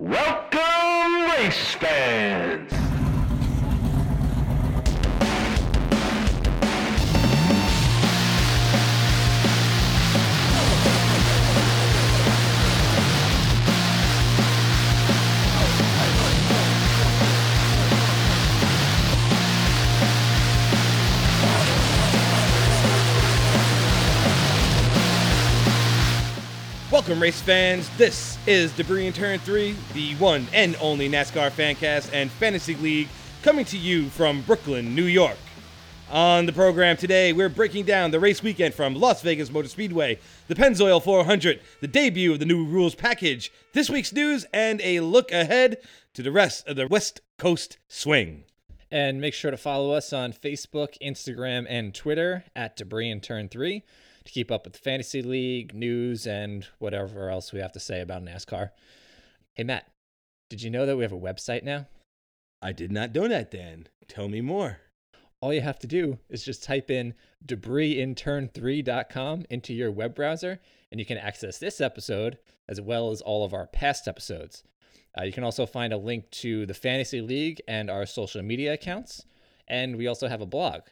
[0.00, 2.79] Welcome, race fans!
[27.10, 27.90] Welcome, race fans.
[27.96, 33.08] This is Debris in Turn 3, the one and only NASCAR fancast and fantasy league
[33.42, 35.36] coming to you from Brooklyn, New York.
[36.08, 40.20] On the program today, we're breaking down the race weekend from Las Vegas Motor Speedway,
[40.46, 45.00] the Pennzoil 400, the debut of the new rules package, this week's news, and a
[45.00, 45.78] look ahead
[46.14, 48.44] to the rest of the West Coast swing.
[48.88, 53.48] And make sure to follow us on Facebook, Instagram, and Twitter at Debris in Turn
[53.48, 53.82] 3
[54.30, 58.00] to keep up with the Fantasy League, news, and whatever else we have to say
[58.00, 58.70] about NASCAR.
[59.54, 59.90] Hey, Matt,
[60.48, 61.86] did you know that we have a website now?
[62.62, 63.88] I did not know that, Dan.
[64.06, 64.78] Tell me more.
[65.40, 70.60] All you have to do is just type in debrisinturn3.com into your web browser,
[70.92, 74.62] and you can access this episode as well as all of our past episodes.
[75.18, 78.74] Uh, you can also find a link to the Fantasy League and our social media
[78.74, 79.24] accounts.
[79.66, 80.82] And we also have a blog.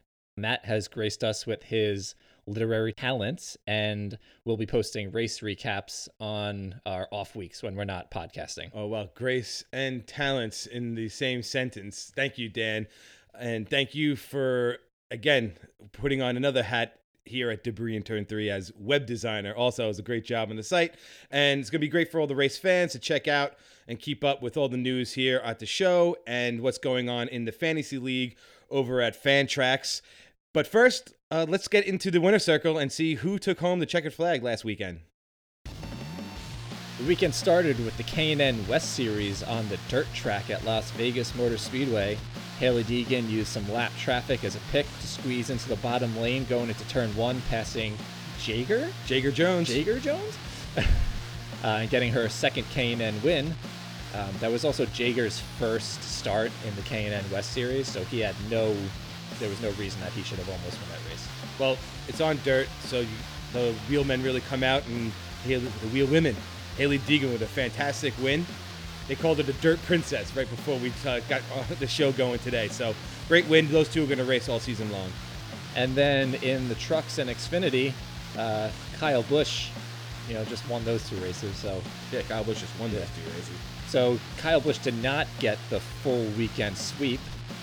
[0.40, 2.14] Matt has graced us with his
[2.46, 8.10] literary talents, and we'll be posting race recaps on our off weeks when we're not
[8.10, 8.70] podcasting.
[8.74, 12.12] Oh, well, grace and talents in the same sentence.
[12.16, 12.86] Thank you, Dan.
[13.38, 14.78] And thank you for,
[15.10, 15.52] again,
[15.92, 19.54] putting on another hat here at Debris and Turn 3 as web designer.
[19.54, 20.94] Also, it was a great job on the site.
[21.30, 23.52] And it's going to be great for all the race fans to check out
[23.86, 27.28] and keep up with all the news here at the show and what's going on
[27.28, 28.36] in the Fantasy League
[28.70, 30.00] over at Fantrax.
[30.54, 33.86] But first, uh, let's get into the winner circle and see who took home the
[33.86, 35.00] checkered flag last weekend.
[35.64, 41.34] The weekend started with the K&N West Series on the dirt track at Las Vegas
[41.34, 42.18] Motor Speedway.
[42.58, 46.44] Hailie Deegan used some lap traffic as a pick to squeeze into the bottom lane
[46.46, 47.96] going into turn one, passing
[48.40, 48.88] Jagger?
[49.06, 49.68] Jagger Jones.
[49.68, 50.36] Jagger Jones?
[50.76, 50.82] uh,
[51.66, 53.54] and getting her second K&N win.
[54.14, 58.34] Um, that was also Jagger's first start in the K&N West Series, so he had
[58.50, 58.74] no,
[59.38, 61.28] there was no reason that he should have almost won that race.
[61.58, 61.76] Well,
[62.08, 63.08] it's on dirt, so you,
[63.52, 65.12] the wheelmen really come out and
[65.44, 66.36] Hailie, the wheel women.
[66.76, 68.46] Hailie Deegan with a fantastic win.
[69.08, 72.38] They called her the Dirt Princess right before we uh, got uh, the show going
[72.40, 72.68] today.
[72.68, 72.94] So
[73.26, 73.70] great win.
[73.72, 75.10] Those two are going to race all season long.
[75.74, 77.92] And then in the trucks and Xfinity,
[78.36, 79.70] uh, Kyle Busch,
[80.28, 81.56] you know, just won those two races.
[81.56, 81.80] So
[82.12, 83.56] Yeah, Kyle Busch just won those two races.
[83.88, 87.20] So Kyle Busch did not get the full weekend sweep.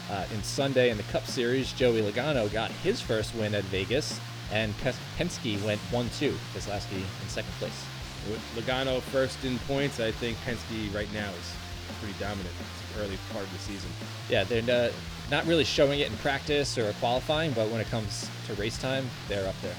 [0.10, 4.20] Uh, in Sunday in the Cup Series, Joey Logano got his first win at Vegas,
[4.52, 6.32] and Pes- Penske went 1-2.
[6.54, 7.84] Keselowski in second place.
[8.30, 10.00] With Logano first in points.
[10.00, 11.54] I think Penske right now is
[12.00, 12.54] pretty dominant.
[12.60, 13.90] It's early part of the season.
[14.30, 14.92] Yeah, they're uh,
[15.32, 19.10] not really showing it in practice or qualifying, but when it comes to race time,
[19.28, 19.76] they're up there.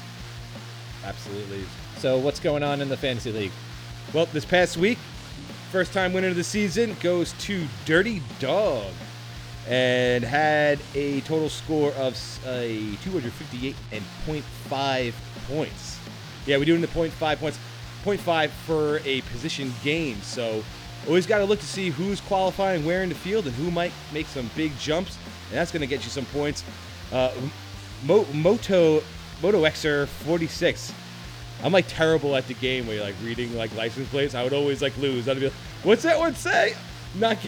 [1.05, 1.65] Absolutely.
[1.99, 3.53] So what's going on in the fantasy league?
[4.13, 4.99] Well, this past week,
[5.71, 8.93] first time winner of the season goes to Dirty Dog
[9.69, 15.13] and had a total score of s- a 258 and 0.5
[15.49, 15.99] points.
[16.47, 17.59] Yeah, we're doing the 0.5 points,
[18.05, 20.21] 0.5 for a position gain.
[20.23, 20.63] So
[21.07, 23.93] always got to look to see who's qualifying where in the field and who might
[24.13, 25.19] make some big jumps,
[25.51, 26.63] and that's going to get you some points.
[27.13, 27.33] Uh,
[28.05, 29.03] Mo- Moto
[29.43, 30.93] Moto Xer 46.
[31.65, 34.35] I'm like terrible at the game where you're like reading like license plates.
[34.35, 35.29] I would always like lose.
[35.29, 36.75] I'd be like, "What's that one say?"
[37.15, 37.39] Not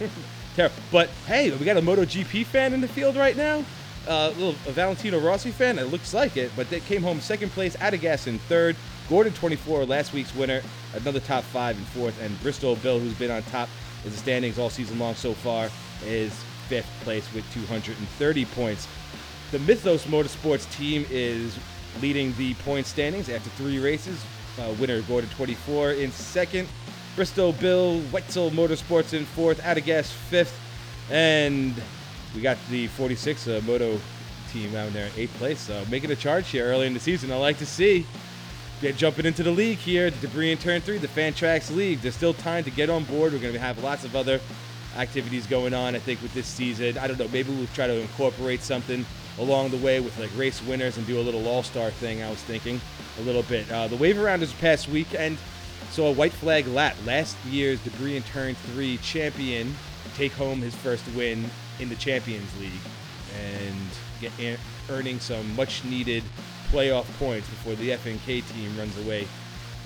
[0.58, 0.82] terrible.
[0.90, 3.64] But hey, we got a MotoGP fan in the field right now.
[4.08, 5.78] Uh, little a Valentino Rossi fan.
[5.78, 7.76] It looks like it, but they came home second place.
[7.76, 8.74] Adagas in third.
[9.08, 10.60] Gordon 24, last week's winner.
[10.94, 12.20] Another top five and fourth.
[12.20, 13.68] And Bristol Bill, who's been on top
[14.04, 15.70] of the standings all season long so far,
[16.04, 16.32] is
[16.68, 18.88] fifth place with 230 points.
[19.52, 21.56] The Mythos Motorsports team is
[22.02, 24.22] leading the point standings after three races.
[24.60, 26.68] Uh, winner Gordon 24 in second.
[27.18, 29.60] Bristol Bill Wetzel Motorsports in fourth.
[29.62, 30.56] Adagas fifth.
[31.10, 31.74] And
[32.32, 33.98] we got the 46 uh, Moto
[34.52, 35.58] team out there in eighth place.
[35.58, 37.32] So making a charge here early in the season.
[37.32, 38.06] I like to see.
[38.80, 42.02] Get jumping into the league here, the debris in turn three, the Fantrax League.
[42.02, 43.32] There's still time to get on board.
[43.32, 44.38] We're going to have lots of other
[44.96, 45.96] activities going on.
[45.96, 47.26] I think with this season, I don't know.
[47.32, 49.04] Maybe we'll try to incorporate something
[49.40, 52.22] along the way with like race winners and do a little All Star thing.
[52.22, 52.80] I was thinking
[53.18, 53.68] a little bit.
[53.72, 55.36] Uh, the wave around this past weekend
[55.90, 56.96] saw a white flag lap.
[57.04, 59.74] Last year's debris in turn three champion
[60.18, 61.48] take home his first win
[61.78, 62.72] in the Champions League
[63.40, 63.76] and
[64.20, 64.58] get
[64.90, 66.24] earning some much needed
[66.70, 69.28] playoff points before the FNK team runs away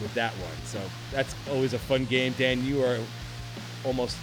[0.00, 0.56] with that one.
[0.64, 2.34] So that's always a fun game.
[2.38, 2.98] Dan, you are
[3.84, 4.16] almost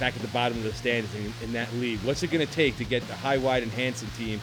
[0.00, 2.00] back at the bottom of the standings in, in that league.
[2.00, 4.40] What's it going to take to get the High Wide and Hanson team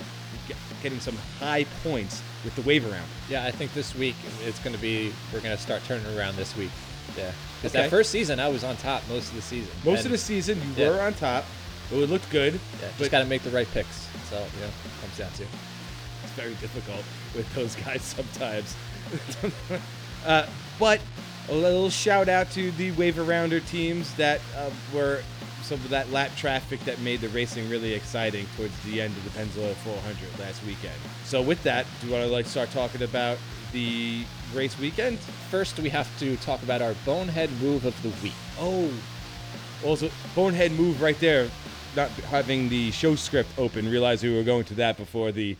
[0.83, 3.07] getting some high points with the wave around?
[3.29, 4.15] Yeah, I think this week
[4.45, 6.71] it's going to be we're going to start turning around this week.
[7.17, 7.31] Yeah,
[7.61, 7.83] because Okay.
[7.83, 9.71] that first season I was on top most of the season.
[9.83, 10.89] Most of the season, you Yeah.
[10.91, 11.45] were on top.
[11.91, 12.53] It looked good.
[12.81, 14.07] yeah, just got to make the right picks.
[14.29, 14.69] So you know,
[15.01, 15.43] comes down to.
[16.23, 17.03] it's very difficult
[17.35, 18.75] with those guys sometimes.
[20.25, 20.45] uh,
[20.79, 21.01] but
[21.49, 25.21] a little shout out to the wave arounder teams that uh, were
[25.71, 29.23] some of that lap traffic that made the racing really exciting towards the end of
[29.23, 30.93] the Pennzoil 400 last weekend.
[31.23, 33.37] So with that, do you want to like start talking about
[33.71, 35.19] the race weekend?
[35.49, 38.33] First, we have to talk about our bonehead move of the week.
[38.59, 38.91] Oh,
[39.85, 41.49] also bonehead move right there.
[41.95, 43.89] Not having the show script open.
[43.89, 45.55] Realized we were going to that before the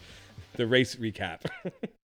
[0.56, 1.40] the race recap.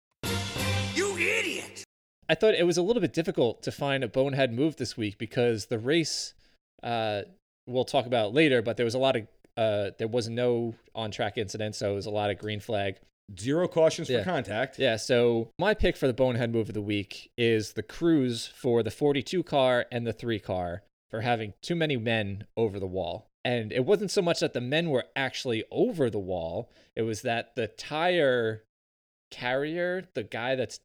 [2.30, 5.18] I thought it was a little bit difficult to find a bonehead move this week
[5.18, 6.34] because the race
[6.82, 7.24] uh,
[7.68, 11.12] we'll talk about later, but there was a lot of uh, there was no on
[11.12, 12.96] track incident, so it was a lot of green flag.
[13.40, 14.20] Zero cautions Yeah.
[14.20, 14.78] for contact.
[14.80, 18.84] Yeah, so my pick for the bonehead move of the week is the crews for
[18.84, 23.28] the 42 car and the 3 car for having too many men over the wall.
[23.46, 27.22] And it wasn't so much that the men were actually over the wall, it was
[27.22, 28.64] that the tire
[29.32, 30.80] carrier, the guy that's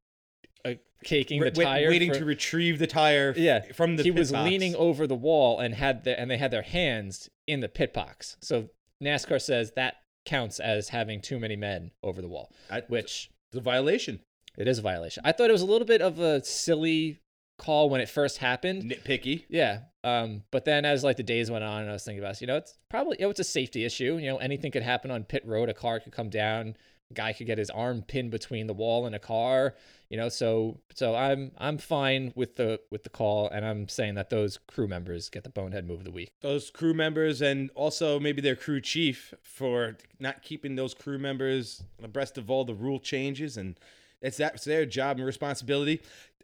[0.72, 0.74] uh,
[1.04, 3.30] caking the Wait- tire waiting for- to retrieve the tire.
[3.30, 4.48] f- yeah, from the he pit was box.
[4.48, 7.92] leaning over the wall and had the and they had their hands in the pit
[7.92, 8.36] box.
[8.40, 8.68] So
[9.02, 13.56] NASCAR says that counts as having too many men over the wall, I- which It's
[13.56, 14.20] a violation.
[14.56, 15.22] it is a violation.
[15.24, 17.20] I thought it was a little bit of a silly
[17.58, 18.82] call when it first happened.
[18.90, 19.44] Nitpicky.
[19.48, 19.80] Yeah.
[20.04, 22.46] Um, but then as like the days went on, I was thinking about, it, you
[22.46, 24.16] know, it's probably you know, it's a safety issue.
[24.18, 25.68] You know, anything could happen on pit road.
[25.68, 26.76] A car could come down,
[27.14, 29.74] guy could get his arm pinned between the wall and a car.
[30.10, 34.14] You know, so so I'm I'm fine with the with the call, and I'm saying
[34.14, 36.30] that those crew members get the bonehead move of the week.
[36.40, 41.82] Those crew members and also maybe their crew chief for not keeping those crew members
[42.02, 43.78] abreast of all the rule changes and
[44.20, 46.00] it's that's their job and responsibility.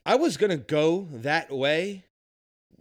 [0.07, 2.05] I was gonna go that way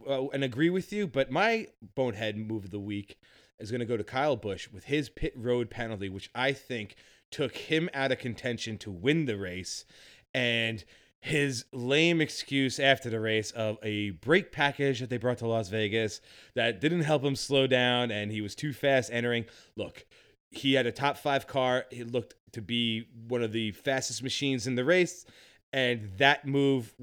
[0.06, 3.18] uh, and agree with you, but my bonehead move of the week
[3.58, 6.96] is gonna go to Kyle Busch with his pit road penalty, which I think
[7.34, 9.84] took him out of contention to win the race,
[10.32, 10.84] and
[11.18, 15.68] his lame excuse after the race of a brake package that they brought to Las
[15.68, 16.20] Vegas
[16.54, 19.46] that didn't help him slow down and he was too fast entering.
[19.74, 20.04] Look,
[20.50, 21.86] he had a top five car.
[21.90, 25.24] He looked to be one of the fastest machines in the race.
[25.72, 26.94] And that move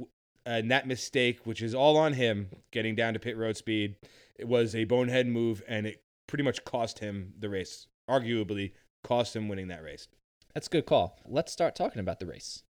[0.46, 3.96] and that mistake, which is all on him, getting down to pit road speed,
[4.38, 7.88] it was a bonehead move and it pretty much cost him the race.
[8.08, 8.74] Arguably,
[9.04, 10.08] cost him winning that race.
[10.54, 11.18] That's a good call.
[11.26, 12.64] Let's start talking about the race.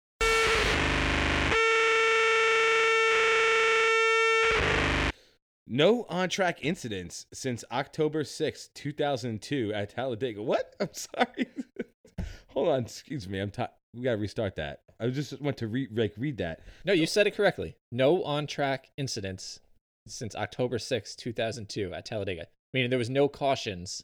[5.71, 10.41] No on track incidents since October 6, 2002 at Talladega.
[10.41, 10.73] What?
[10.79, 11.47] I'm sorry.
[12.47, 12.81] Hold on.
[12.81, 13.39] Excuse me.
[13.39, 14.79] I'm ti We got to restart that.
[14.99, 16.61] I just want to re- like read that.
[16.85, 17.77] No, you said it correctly.
[17.91, 19.59] No on track incidents
[20.07, 22.47] since October 6, 2002 at Talladega.
[22.73, 24.03] Meaning there was no cautions,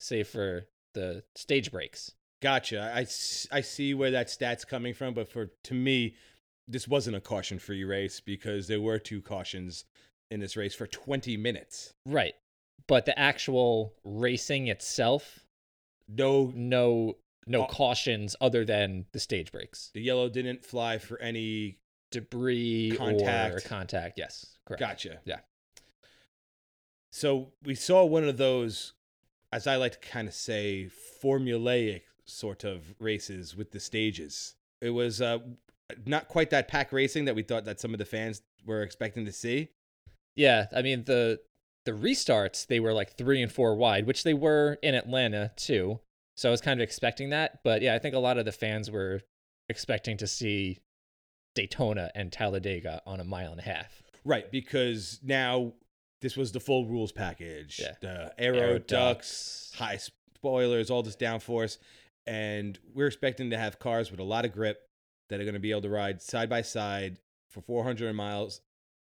[0.00, 2.12] save for the stage breaks.
[2.42, 2.92] Gotcha.
[2.94, 3.00] I,
[3.50, 6.14] I see where that stat's coming from, but for to me,
[6.68, 9.84] this wasn't a caution free race because there were two cautions
[10.30, 11.92] in this race for 20 minutes.
[12.04, 12.34] Right.
[12.88, 15.40] But the actual racing itself,
[16.08, 17.16] No, no
[17.48, 17.66] no Oh.
[17.66, 19.90] cautions other than the stage breaks.
[19.94, 21.78] the yellow didn't fly for any.
[22.12, 23.64] Debris or Contact.
[23.64, 24.18] contact.
[24.18, 24.56] Yes.
[24.64, 24.78] Correct.
[24.80, 25.20] Gotcha.
[25.24, 25.40] Yeah.
[27.10, 28.92] So we saw one of those,
[29.52, 30.88] as I like to kind of say,
[31.22, 34.54] formulaic sort of races with the stages.
[34.80, 35.38] It was uh,
[36.04, 39.24] not quite that pack racing that we thought that some of the fans were expecting
[39.24, 39.68] to see.
[40.34, 41.40] Yeah, I mean the
[41.84, 46.00] the restarts they were like three and four wide, which they were in Atlanta too.
[46.36, 48.52] So I was kind of expecting that, but yeah, I think a lot of the
[48.52, 49.22] fans were
[49.70, 50.80] expecting to see
[51.54, 54.02] Daytona and Talladega on a mile and a half.
[54.24, 55.72] Right, because now
[56.20, 57.80] this was the full rules package.
[57.82, 57.94] Yeah.
[58.00, 59.98] The aero, Aero ducts, high
[60.34, 61.78] spoilers, all this downforce.
[62.26, 64.88] And we're expecting to have cars with a lot of grip
[65.28, 67.18] that are going to be able to ride side by side
[67.50, 68.60] for 400 miles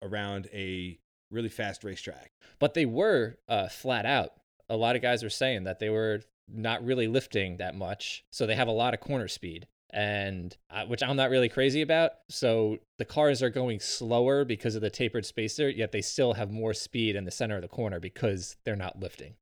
[0.01, 1.00] around a
[1.31, 2.31] really fast racetrack.
[2.59, 4.31] But they were uh, flat out.
[4.69, 8.45] A lot of guys were saying that they were not really lifting that much, so
[8.45, 12.12] they have a lot of corner speed, and uh, which I'm not really crazy about.
[12.29, 16.51] So the cars are going slower because of the tapered spacer, yet they still have
[16.51, 19.36] more speed in the center of the corner because they're not lifting.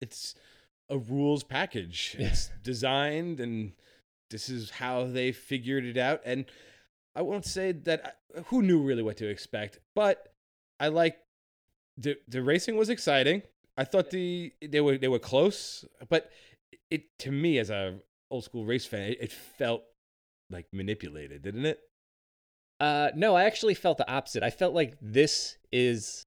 [0.00, 0.34] It's
[0.88, 2.16] a rules package.
[2.18, 3.72] It's designed, and
[4.30, 6.20] this is how they figured it out.
[6.24, 6.46] And
[7.14, 10.32] I won't say that who knew really what to expect, but
[10.78, 11.18] I like
[11.96, 13.42] the the racing was exciting.
[13.76, 16.30] I thought the they were they were close, but
[16.90, 17.98] it to me as a
[18.30, 19.84] old school race fan, it, it felt
[20.50, 21.80] like manipulated, didn't it?
[22.78, 24.42] Uh, no, I actually felt the opposite.
[24.42, 26.26] I felt like this is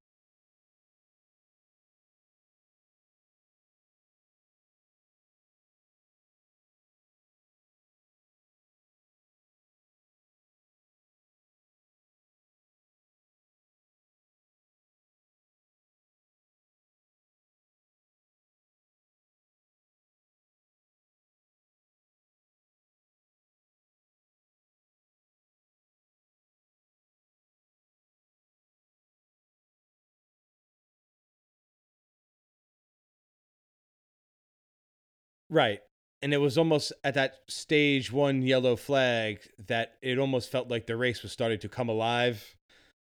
[35.50, 35.80] Right.
[36.22, 40.86] And it was almost at that stage one yellow flag that it almost felt like
[40.86, 42.56] the race was starting to come alive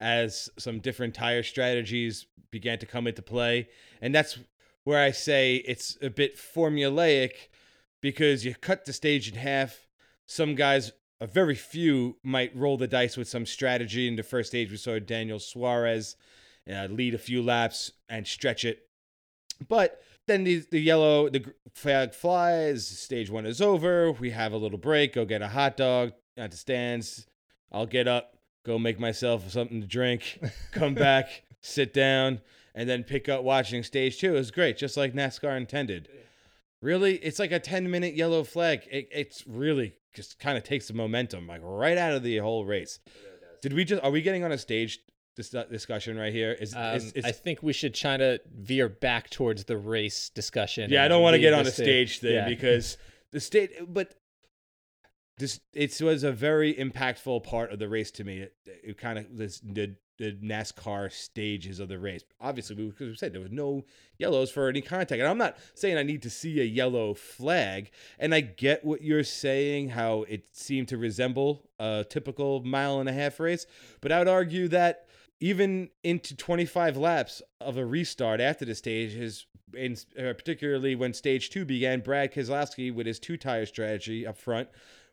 [0.00, 3.68] as some different tire strategies began to come into play.
[4.00, 4.38] And that's
[4.84, 7.32] where I say it's a bit formulaic
[8.00, 9.88] because you cut the stage in half.
[10.26, 14.06] Some guys, a very few, might roll the dice with some strategy.
[14.06, 16.16] In the first stage, we saw Daniel Suarez
[16.70, 18.88] uh, lead a few laps and stretch it.
[19.66, 21.44] But then the, the yellow the
[21.74, 25.76] flag flies stage one is over we have a little break go get a hot
[25.76, 27.26] dog at the stands
[27.72, 30.38] i'll get up go make myself something to drink
[30.72, 32.40] come back sit down
[32.74, 34.32] and then pick up watching stage two.
[34.32, 36.08] Was great just like nascar intended.
[36.80, 38.82] Really it's like a 10 minute yellow flag.
[38.90, 42.64] It, it's really just kind of takes the momentum like right out of the whole
[42.64, 43.00] race.
[43.60, 45.00] Did we just are we getting on a stage
[45.38, 48.88] dis- discussion right here is, Um, is, is I think we should try to veer
[48.88, 50.90] back towards the race discussion.
[50.90, 52.48] Yeah, I don't want to get on a stage thing yeah.
[52.48, 52.98] because
[53.30, 54.14] the state, but
[55.38, 58.40] this it was a very impactful part of the race to me.
[58.40, 62.24] It, it kind of this the the NASCAR stages of the race.
[62.40, 63.84] Obviously, we, because we said there was no
[64.18, 67.92] yellows for any contact, and I'm not saying I need to see a yellow flag.
[68.18, 73.08] And I get what you're saying, how it seemed to resemble a typical mile and
[73.08, 73.64] a half race,
[74.00, 75.07] but I would argue that
[75.40, 81.12] even into 25 laps of a restart after the stage is in, uh, particularly when
[81.12, 84.68] stage two began brad keselowski with his two tire strategy up front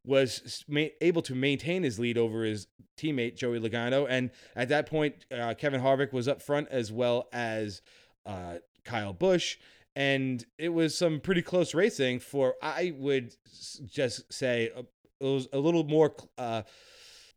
[0.06, 2.68] was ma- able to maintain his lead over his
[2.98, 4.08] teammate joey logano.
[4.10, 7.82] And at that point uh, kevin harvick was up front as well as
[8.26, 9.58] uh, kyle busch.
[9.98, 13.36] And it was some pretty close racing for i would
[13.86, 14.84] just say uh,
[15.20, 16.64] it was a little more uh,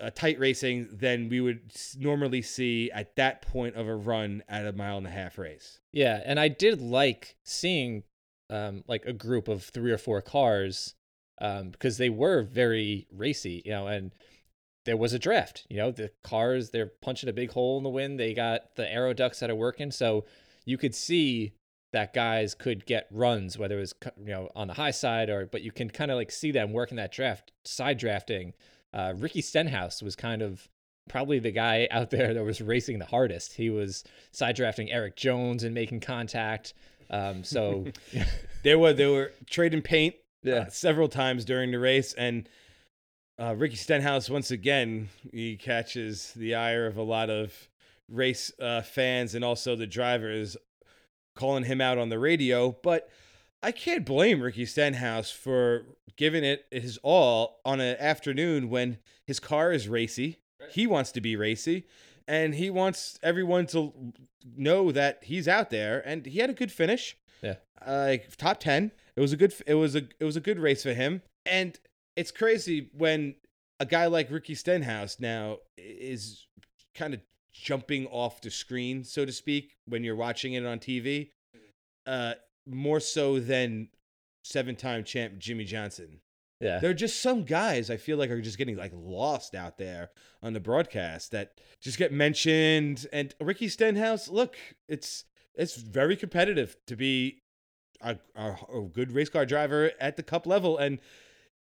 [0.00, 4.66] uh, tight racing than we would normally see at that point of a run at
[4.66, 5.80] a mile and a half race.
[5.92, 8.04] Yeah, and I did like seeing
[8.50, 10.94] um, like a group of three or four cars
[11.40, 14.12] um, because they were very racy, you know, and
[14.84, 15.66] there was a draft.
[15.68, 18.18] You know, the cars they're punching a big hole in the wind.
[18.18, 20.24] They got the aero ducts that are working, so
[20.64, 21.52] you could see
[21.92, 25.46] that guys could get runs, whether it was you know on the high side or,
[25.46, 28.54] but you can kind of like see them working that draft, side drafting.
[28.92, 30.66] Uh, Ricky Stenhouse was kind of
[31.08, 33.52] probably the guy out there that was racing the hardest.
[33.54, 36.74] He was side drafting Erik Jones and making contact.
[37.10, 37.86] Um, so
[38.62, 40.14] They were they were trading paint
[40.46, 40.68] uh, Yeah.
[40.68, 42.48] several times during the race, and
[43.40, 47.52] uh, Ricky Stenhouse once again he catches the ire of a lot of
[48.10, 50.56] race uh, fans and also the drivers
[51.36, 52.76] calling him out on the radio.
[52.82, 53.08] But
[53.62, 55.84] I can't blame Ricky Stenhouse for
[56.16, 60.38] giving it his all on an afternoon when his car is racy.
[60.70, 61.86] He wants to be racy,
[62.26, 64.12] and he wants everyone to
[64.56, 66.02] know that he's out there.
[66.06, 67.54] And he had a good finish Yeah.
[67.86, 70.58] uh, like top 10 it was a good it was a it was a good
[70.58, 71.78] race for him and
[72.16, 73.34] it's crazy when
[73.80, 76.46] a guy like ricky stenhouse now is
[76.96, 77.20] kind of
[77.52, 81.30] jumping off the screen so to speak when you're watching it on tv
[82.06, 82.34] uh
[82.68, 83.88] more so than
[84.42, 86.20] seven-time champ jimmie johnson
[86.60, 89.78] yeah, there are just some guys I feel like are just getting like lost out
[89.78, 90.10] there
[90.42, 93.06] on the broadcast that just get mentioned.
[93.12, 94.56] And Ricky Stenhouse, look,
[94.88, 97.42] it's it's very competitive to be
[98.00, 100.78] a, a, a good race car driver at the cup level.
[100.78, 101.00] And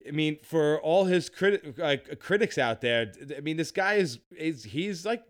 [0.08, 4.20] I mean, for all his criti- uh, critics out there, I mean, this guy is
[4.38, 5.24] is he's like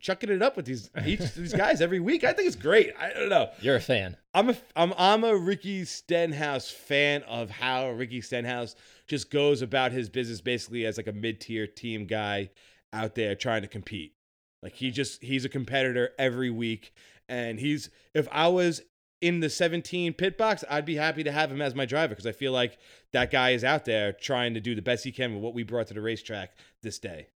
[0.00, 2.24] chucking it up with these each these guys every week.
[2.24, 2.92] I think it's great.
[2.98, 3.50] I don't know.
[3.60, 4.16] you're a fan.
[4.34, 8.74] I'm a I'm I'm a Ricky Stenhouse fan of how Ricky Stenhouse
[9.06, 12.50] just goes about his business basically as like a mid-tier team guy
[12.92, 14.14] out there trying to compete.
[14.62, 16.92] Like he just he's a competitor every week
[17.28, 18.82] and he's if I was
[19.26, 22.26] in the 17 pit box, I'd be happy to have him as my driver because
[22.26, 22.78] I feel like
[23.12, 25.62] that guy is out there trying to do the best he can with what we
[25.62, 27.28] brought to the racetrack this day.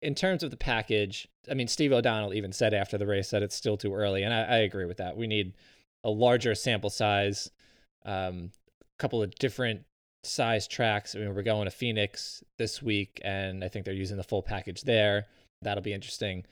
[0.00, 3.42] in terms of the package, I mean, Steve O'Donnell even said after the race that
[3.42, 5.16] it's still too early, and I, I agree with that.
[5.16, 5.54] We need
[6.04, 7.50] a larger sample size,
[8.04, 9.82] um, a couple of different
[10.22, 11.14] size tracks.
[11.14, 14.42] I mean, we're going to Phoenix this week, and I think they're using the full
[14.42, 15.26] package there.
[15.62, 16.44] That'll be interesting.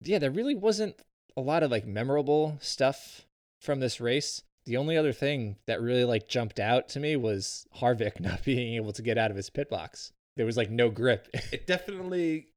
[0.00, 0.96] Yeah, there really wasn't
[1.36, 3.26] a lot of like memorable stuff
[3.64, 4.42] from this race.
[4.66, 8.74] The only other thing that really like jumped out to me was Harvick not being
[8.74, 10.12] able to get out of his pit box.
[10.36, 11.28] There was like no grip.
[11.52, 12.48] It definitely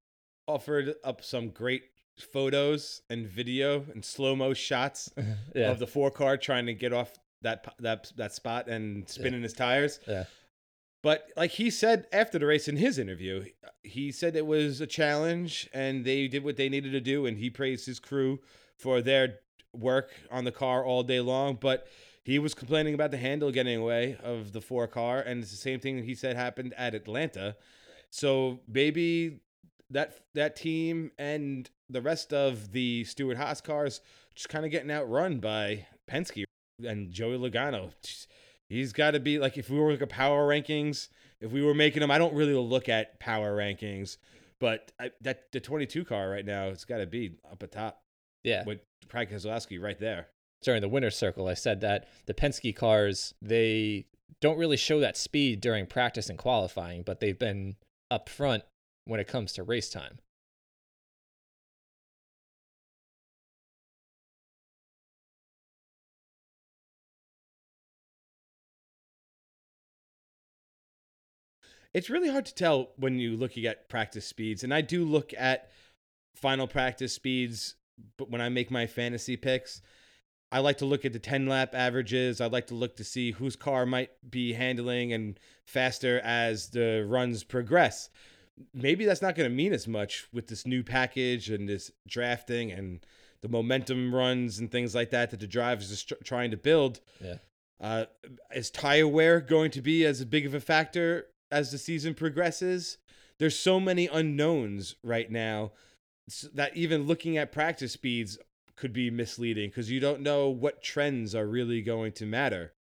[0.48, 1.84] offered up some great
[2.20, 5.12] photos and video and slow mo shots
[5.56, 5.70] yeah.
[5.70, 9.54] of the four car trying to get off that that that spot and spinning his
[9.54, 10.00] tires.
[10.08, 10.26] Yeah.
[11.04, 13.46] But like he said after the race in his interview,
[13.84, 17.38] he said it was a challenge and they did what they needed to do and
[17.38, 18.40] he praised his crew
[18.78, 19.40] for their
[19.74, 21.88] work on the car all day long, but
[22.24, 25.58] he was complaining about the handle getting away of the four car and it's the
[25.58, 27.56] same thing he said happened at Atlanta.
[28.10, 29.40] So maybe
[29.90, 34.02] that that team and the rest of the Stewart Haas cars
[34.36, 36.44] just kind of getting outrun by Penske
[36.86, 37.92] and Joey Logano.
[38.68, 41.08] He's got to be like if we were like a power rankings,
[41.40, 44.18] if we were making them, I don't really look at power rankings,
[44.60, 48.02] but I, that the 22 car right now, it's got to be up at top
[48.48, 48.64] yeah.
[48.66, 50.28] with Brad Keselowski right there.
[50.64, 54.06] during the winner's circle, I said that the Penske cars they
[54.42, 57.76] don't really show that speed during practice and qualifying, but they've been
[58.10, 58.64] up front
[59.06, 60.20] when it comes to race time.
[71.94, 75.34] It's really hard to tell when you're looking at practice speeds, and I do look
[75.36, 75.72] at
[76.36, 77.76] final practice speeds,
[78.18, 79.82] but when I make my fantasy picks,
[80.52, 82.40] I like to look at the 10 lap averages.
[82.40, 87.06] I like to look to see whose car might be handling and faster as the
[87.08, 88.10] runs progress.
[88.74, 92.72] Maybe that's not going to mean as much with this new package and this drafting
[92.72, 93.06] and
[93.42, 97.02] the momentum runs and things like that that the drivers are tr- trying to build.
[97.22, 97.36] Yeah.
[97.80, 98.06] Uh,
[98.56, 102.98] is tire wear going to be as big of a factor as the season progresses?
[103.38, 105.74] There's so many unknowns right now
[106.54, 108.38] that even looking at practice speeds
[108.76, 112.74] could be misleading because you don't know what trends are really going to matter.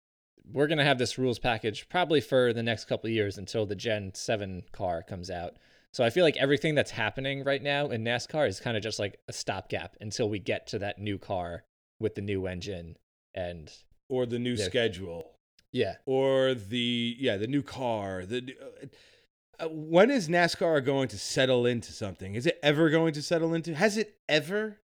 [0.51, 3.75] We're gonna have this rules package probably for the next couple of years until the
[3.75, 5.57] Gen Seven car comes out.
[5.91, 8.99] So I feel like everything that's happening right now in NASCAR is kind of just
[8.99, 11.63] like a stopgap until we get to that new car
[11.99, 12.97] with the new engine
[13.33, 13.71] and
[14.09, 15.31] Or the new schedule,
[15.71, 15.95] yeah.
[16.05, 18.25] or the yeah the new car.
[18.25, 18.87] The uh,
[19.69, 22.35] when is NASCAR going to settle into something?
[22.35, 23.73] Is it ever going to settle into?
[23.75, 24.79] Has it ever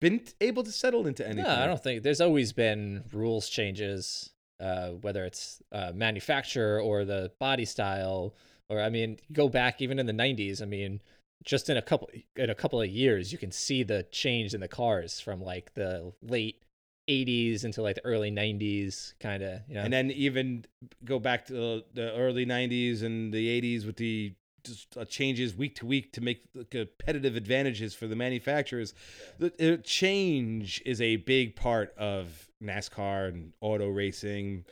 [0.00, 1.44] been able to settle into anything?
[1.44, 7.04] No, I don't think there's always been rules changes, uh, whether it's uh, manufacturer or
[7.04, 8.34] the body style,
[8.68, 10.60] or I mean, go back even in the '90s.
[10.60, 11.00] I mean,
[11.44, 14.60] just in a couple in a couple of years, you can see the change in
[14.60, 16.62] the cars from like the late
[17.08, 19.60] '80s into like the early '90s, kind of.
[19.68, 20.64] You know, and then even
[21.04, 25.76] go back to the, early 90s and the 80s with the just, uh, changes week
[25.76, 28.94] to week to make competitive advantages for the manufacturers
[29.38, 34.64] the change is a big part of nascar and auto racing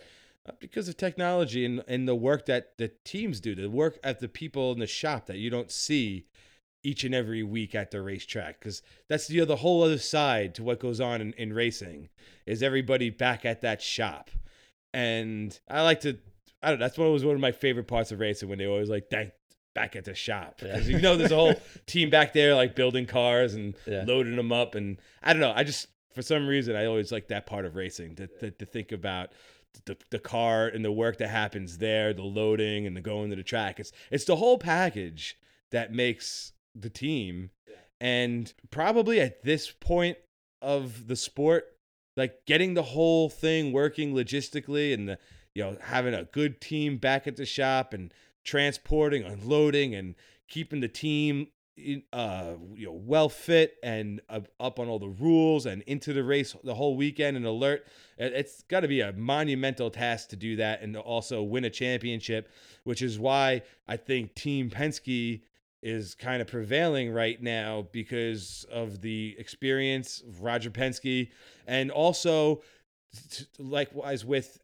[0.47, 4.19] uh, because of technology and, and the work that the teams do the work at
[4.19, 6.27] the people in the shop that you don't see
[6.85, 10.63] each and every week at the racetrack because that's the other whole other side to
[10.63, 12.09] what goes on in, in racing
[12.47, 14.31] is everybody back at that shop
[14.93, 16.19] and I like to.
[16.63, 16.79] I don't.
[16.79, 19.11] know, That's what was one of my favorite parts of racing when they always like
[19.11, 19.33] thank
[19.75, 21.55] back at the shop because you know there's a whole
[21.87, 24.05] team back there like building cars and Yeah.
[24.07, 25.53] loading them up and I don't know.
[25.55, 28.65] I just for some reason I always like that part of racing to to, to
[28.67, 29.31] think about.
[29.87, 33.37] The, the car and the work that happens there, the loading and the going to
[33.37, 33.81] the track.
[33.81, 35.37] It's it's the whole package
[35.73, 37.51] that makes the team.
[38.01, 40.19] And probably at this point
[40.61, 41.65] of the sport,
[42.17, 45.19] like getting the whole thing working logistically and the
[45.55, 48.13] you know having a good team back at the shop and
[48.45, 50.15] transporting unloading and
[50.49, 51.49] keeping the team
[52.13, 56.55] uh you know well fit and up on all the rules and into the race
[56.63, 57.85] the whole weekend and alert
[58.17, 61.65] It- it's got to be a monumental task to do that and to also win
[61.65, 62.49] a championship
[62.85, 65.41] which is why i think team penske
[65.85, 71.29] is kind of prevailing right now because of the experience of Roger Penske
[71.67, 72.63] and also
[73.31, 74.59] t- likewise with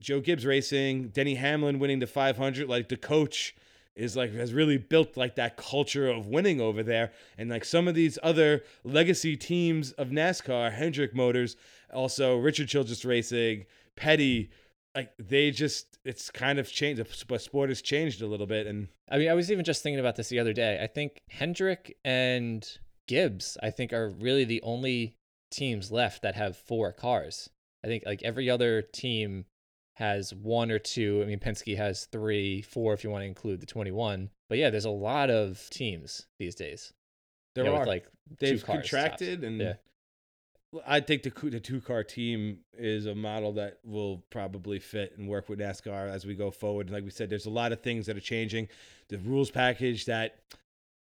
[0.00, 3.54] Joe Gibbs racing, Denny Hamlin winning the 500 like the coach
[3.94, 7.12] is like has really built like that culture of winning over there.
[7.36, 11.56] And like some of these other legacy teams of NASCAR, Hendrick Motors,
[11.92, 14.50] also Richard Childress Racing, Petty
[14.94, 17.02] like they just it's kind of changed.
[17.28, 20.00] The sport has changed a little bit, and I mean, I was even just thinking
[20.00, 20.80] about this the other day.
[20.82, 22.66] I think Hendrick and
[23.08, 25.16] Gibbs, I think, are really the only
[25.50, 27.50] teams left that have four cars.
[27.84, 29.46] I think like every other team
[29.96, 31.22] has one or two.
[31.22, 34.30] I mean, Penske has three, four if you want to include the 21.
[34.48, 36.92] But yeah, there's a lot of teams these days.
[37.54, 38.06] there yeah, are like
[38.40, 39.74] they've two cars contracted, and yeah.
[40.86, 45.28] I think the the two car team is a model that will probably fit and
[45.28, 46.90] work with NASCAR as we go forward.
[46.90, 48.68] Like we said, there's a lot of things that are changing.
[49.08, 50.38] The rules package that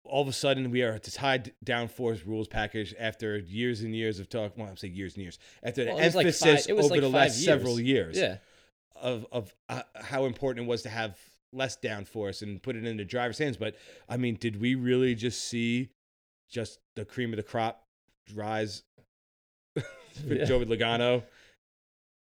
[0.04, 3.94] all of a sudden we are at this high downforce rules package after years and
[3.94, 4.56] years of talk.
[4.56, 7.00] Well, I'm saying years and years after the Well, was like emphasis five- over like
[7.00, 7.44] the last years.
[7.44, 8.38] several years Yeah.
[8.94, 11.18] of of uh, how important it was to have
[11.52, 13.56] less downforce and put it in the driver's hands.
[13.56, 13.76] But
[14.08, 15.88] I mean, did we really just see
[16.48, 17.84] just the cream of the crop
[18.34, 18.82] rise
[20.16, 20.44] for Yeah.
[20.44, 21.22] Joey Logano,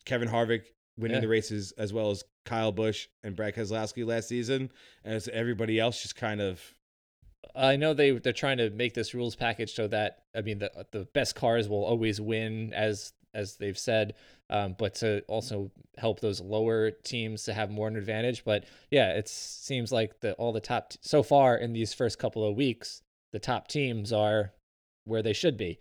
[0.05, 0.64] Kevin Harvick
[0.99, 1.20] winning Yeah.
[1.20, 4.70] the races as well as Kyle Busch and Brad Keselowski last season,
[5.05, 6.75] as everybody else just kind of
[7.55, 10.87] I know they they're trying to make this rules package so that I mean the
[10.90, 14.14] the best cars will always win as as they've said,
[14.49, 18.44] um, but to also help those lower teams to have more an advantage.
[18.44, 22.18] But yeah, it seems like the all the top t- so far in these first
[22.18, 24.53] couple of weeks, the top teams are
[25.05, 25.79] where they should be.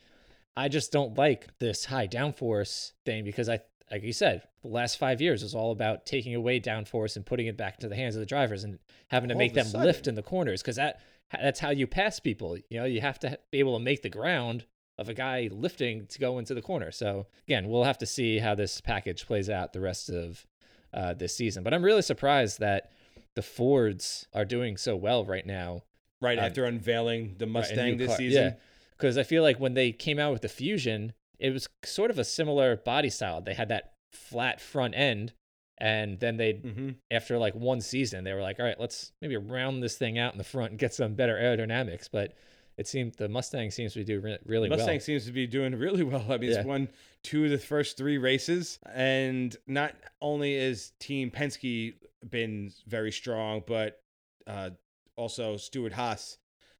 [0.57, 3.59] I just don't like this high downforce thing because I
[3.91, 7.45] like you said, the last five years was all about taking away downforce and putting
[7.45, 9.85] it back into the hands of the drivers and having to All make them sudden.
[9.85, 11.01] lift in the corners because that
[11.39, 12.57] that's how you pass people.
[12.69, 14.65] You know, you have to be able to make the ground
[14.97, 16.89] of a guy lifting to go into the corner.
[16.91, 20.45] So again, we'll have to see how this package plays out the rest of
[20.93, 21.63] uh, this season.
[21.63, 22.91] But I'm really surprised that
[23.35, 25.81] the Fords are doing so well right now.
[26.21, 28.43] right Um, after unveiling the Mustang new this car- season.
[28.45, 28.53] Yeah,
[28.97, 32.19] because I feel like when they came out with the Fusion, it was sort of
[32.19, 33.41] a similar body style.
[33.41, 35.33] They had that flat front end,
[35.77, 39.37] and then they hmm after like one season, they were like, all right, let's maybe
[39.37, 42.07] round this thing out in the front and get some better aerodynamics.
[42.11, 42.33] But
[42.77, 44.95] it seemed the Mustang seems to do re- really Mustang well.
[44.95, 46.25] Mustang seems to be doing really well.
[46.29, 46.57] I mean, Yeah.
[46.59, 46.89] it's won
[47.23, 51.93] two of the first three races, and not only is Team Penske
[52.29, 54.01] been very strong, but
[54.47, 54.71] uh,
[55.15, 56.37] also Stewart Haas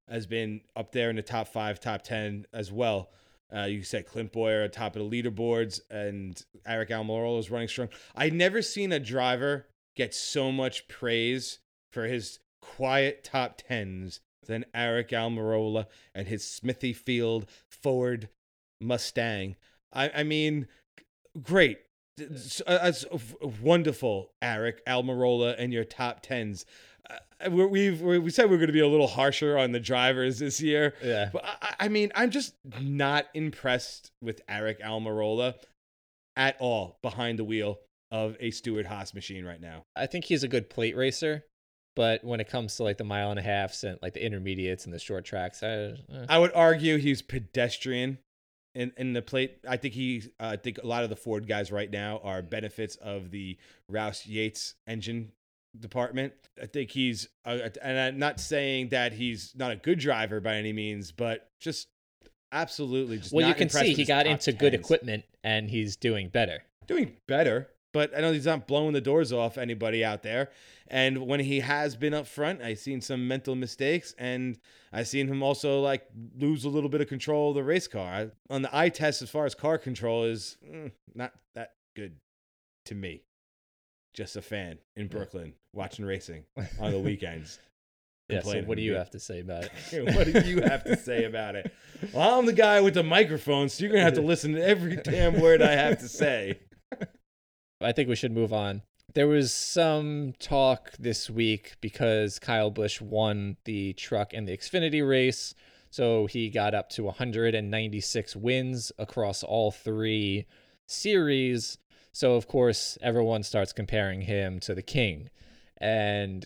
[0.10, 3.10] has been up there in the top five, top ten as well.
[3.56, 7.68] Uh, you said Clint Bowyer at top of the leaderboards, and Aric Almirola is running
[7.68, 7.90] strong.
[8.16, 11.60] I never seen a driver get so much praise
[11.92, 18.30] for his quiet top tens than Aric Almirola and his Smithfield Ford
[18.82, 19.56] Mustang.
[19.94, 20.68] I, I mean,
[21.42, 21.80] great.
[22.18, 22.92] It's, uh,
[23.62, 26.66] wonderful, Aric Almirola and your top tens.
[27.46, 29.72] Uh, we- we've we we said we are going to be a little harsher on
[29.72, 31.30] the drivers this year, Yeah.
[31.32, 35.56] but I, I mean, I'm just not impressed with Aric Almirola
[36.36, 37.80] at all behind the wheel
[38.12, 39.84] of a Stewart Haas machine right now.
[39.96, 41.44] I think he's a good plate racer,
[41.96, 44.86] but when it comes to like the mile and a halfs and like the intermediates
[44.86, 45.96] and the short tracks, I, eh.
[46.30, 48.20] I would argue he's pedestrian
[48.76, 49.58] in, in the plate.
[49.68, 52.42] I think he, uh, I think a lot of the Ford guys right now are
[52.42, 53.58] benefits of the
[53.92, 55.32] Roush Yates engine
[55.80, 56.34] department.
[56.62, 60.56] I think he's, uh, and I'm not saying that he's not a good driver by
[60.56, 61.88] any means, but just
[62.52, 63.34] absolutely just.
[63.34, 66.64] well, you can see he got into good equipment and he's doing better.
[66.88, 70.50] doing better, but I know he's not blowing the doors off anybody out there.
[70.88, 74.60] And when he has been up front, I've seen some mental mistakes, and
[74.94, 76.08] I've seen him also like
[76.38, 78.08] lose a little bit of control of the race car.
[78.08, 82.18] I, on the eye test, as far as car control is mm, not that good
[82.86, 83.24] to me.
[84.16, 86.46] Just a fan in Brooklyn watching racing
[86.80, 87.60] on the weekends.
[88.30, 88.42] Yeah.
[88.42, 90.16] So what do you have to say about it?
[90.16, 91.74] what do you have to say about it?
[92.14, 94.96] Well, I'm the guy with the microphone, so you're gonna have to listen to every
[95.04, 96.60] damn word I have to say.
[97.82, 98.82] I think we should move on.
[99.14, 105.08] There was some talk this week because Kyle Busch won the truck and the Xfinity
[105.08, 105.54] race.
[105.90, 110.46] So he got up to 196 wins across all three
[110.88, 111.78] series.
[112.16, 115.30] So, of course, everyone starts comparing him to the king.
[115.82, 116.46] And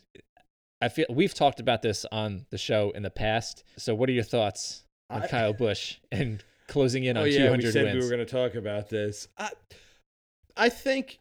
[0.82, 3.64] I feel we've talked about this on the show in the past.
[3.78, 7.44] So, what are your thoughts on I- Kyle Busch and closing in on oh yeah,
[7.44, 7.96] 200 we said wins?
[7.98, 9.28] we were going to talk about this.
[9.38, 9.52] I,
[10.58, 11.20] I think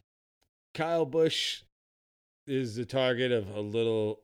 [0.73, 1.61] Kyle Busch
[2.47, 4.23] is the target of a little.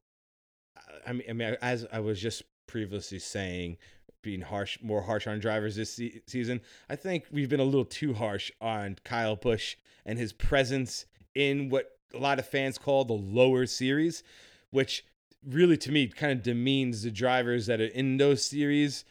[1.05, 3.77] I mean, I mean, as I was just previously saying,
[4.25, 6.59] being harsh, more harsh on drivers this se- season.
[6.89, 11.69] I think we've been a little too harsh on Kyle Busch and his presence in
[11.69, 14.23] what a lot of fans call the lower series,
[14.71, 15.05] which
[15.47, 19.05] really to me kind of demeans the drivers that are in those series.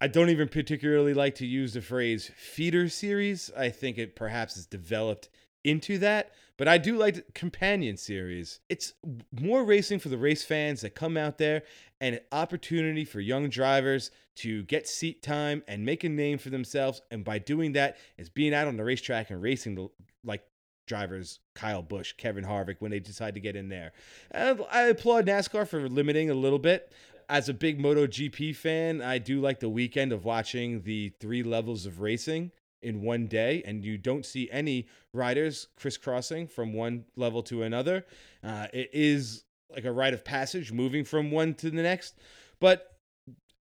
[0.00, 3.50] I don't even particularly like to use the phrase feeder series.
[3.56, 5.28] I think it perhaps is developed
[5.62, 8.60] into that, but I do like the companion series.
[8.68, 8.92] It's
[9.32, 11.64] more racing for the race fans that come out there
[12.00, 16.50] and an opportunity for young drivers to get seat time and make a name for
[16.50, 17.02] themselves.
[17.10, 19.88] And by doing that, is being out on the racetrack and racing the,
[20.22, 20.44] like
[20.86, 23.90] drivers Kyle Busch, Kevin Harvick when they decide to get in there.
[24.30, 26.92] And I applaud NASCAR for limiting a little bit.
[27.28, 31.86] As a big MotoGP fan, I do like the weekend of watching the three levels
[31.86, 37.42] of racing in one day, and you don't see any riders crisscrossing from one level
[37.44, 38.04] to another.
[38.42, 42.18] Uh, it is like a rite of passage moving from one to the next,
[42.60, 42.96] but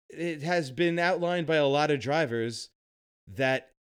[0.09, 2.69] it has been outlined by a lot of drivers
[3.27, 3.71] that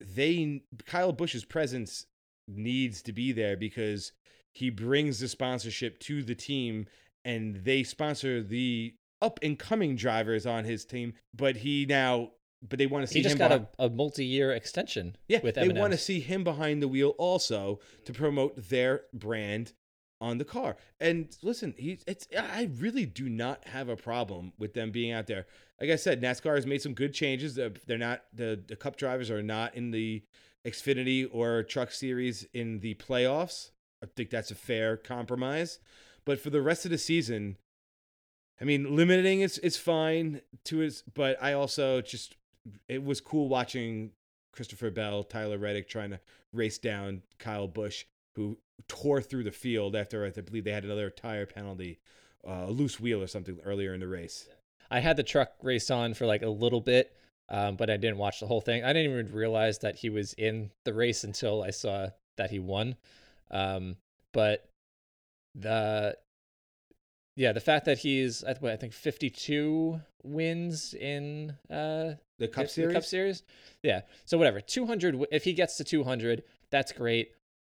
[0.00, 2.06] they Kyle Busch's presence
[2.48, 4.12] needs to be there because
[4.54, 6.86] he brings the sponsorship to the team
[7.24, 12.30] and they sponsor the up and coming drivers on his team but he now
[12.68, 15.16] but they want to see He just him got behind- a, a multi-year extension.
[15.28, 16.02] yeah, with they want to M&Ms.
[16.04, 19.72] see him behind the wheel also to promote their brand
[20.20, 20.76] on the car.
[21.00, 25.26] And listen, he it's I really do not have a problem with them being out
[25.26, 25.46] there.
[25.80, 27.56] Like I said, NASCAR has made some good changes.
[27.56, 30.22] They're they're not the the Cup drivers are not in the
[30.64, 33.70] Xfinity or Truck Series in the playoffs.
[34.00, 35.80] I think that's a fair compromise.
[36.24, 37.56] But for the rest of the season,
[38.60, 42.36] I mean, limiting is is fine to his, but I also just
[42.88, 44.10] it was cool watching
[44.52, 46.20] Christopher Bell, Tyler Reddick trying to
[46.52, 51.10] race down Kyle Busch, who tore through the field after I believe they had another
[51.10, 51.98] tire penalty,
[52.46, 54.48] uh, a loose wheel or something earlier in the race.
[54.90, 57.16] I had the truck race on for like a little bit,
[57.48, 58.84] um, but I didn't watch the whole thing.
[58.84, 62.58] I didn't even realize that he was in the race until I saw that he
[62.58, 62.96] won.
[63.50, 63.96] Um,
[64.32, 64.68] but
[65.54, 66.16] the
[67.36, 72.62] yeah, the fact that he's I I think 52 wins in uh The Cup the-
[72.64, 72.94] the Series.
[72.94, 73.42] Cup Series.
[73.82, 74.02] Yeah.
[74.24, 74.60] So whatever.
[74.60, 77.32] 200 if he gets to 200, that's great.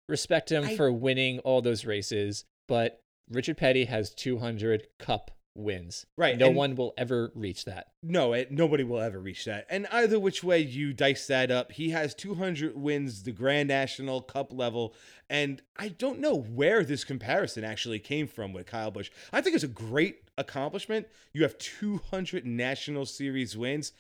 [0.08, 6.06] Respect him I- for winning all those races, but Richard Petty has 200 cup wins.
[6.18, 7.88] Right, No and- one will ever reach that.
[8.04, 9.66] No, it, nobody will ever reach that.
[9.70, 14.22] And either which way you dice that up, he has 200 wins, the Grand National
[14.22, 14.94] Cup level.
[15.30, 19.10] And I don't know where this comparison actually came from with Kyle Busch.
[19.32, 21.08] I think it's a great accomplishment.
[21.34, 23.94] You have 200 National Series wins.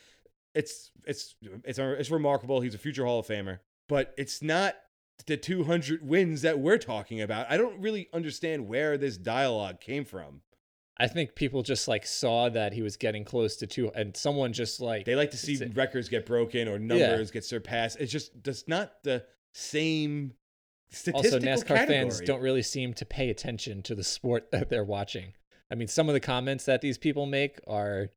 [0.54, 2.62] It's it's it's it's remarkable.
[2.62, 4.76] He's a future Hall of Famer, but it's not
[5.28, 7.48] the 200 wins that we're talking about.
[7.50, 10.41] I don't really understand where this dialogue came from.
[10.98, 14.54] I think people just like saw that he was getting close to two, and someone
[14.54, 17.98] just like They like to see records get broken or numbers get surpassed.
[18.00, 20.34] It's just that's not the same
[21.13, 25.34] also NASCAR fans don't really seem to pay attention to the sport that they're watching.
[25.76, 28.08] I mean, some of the comments that these people make are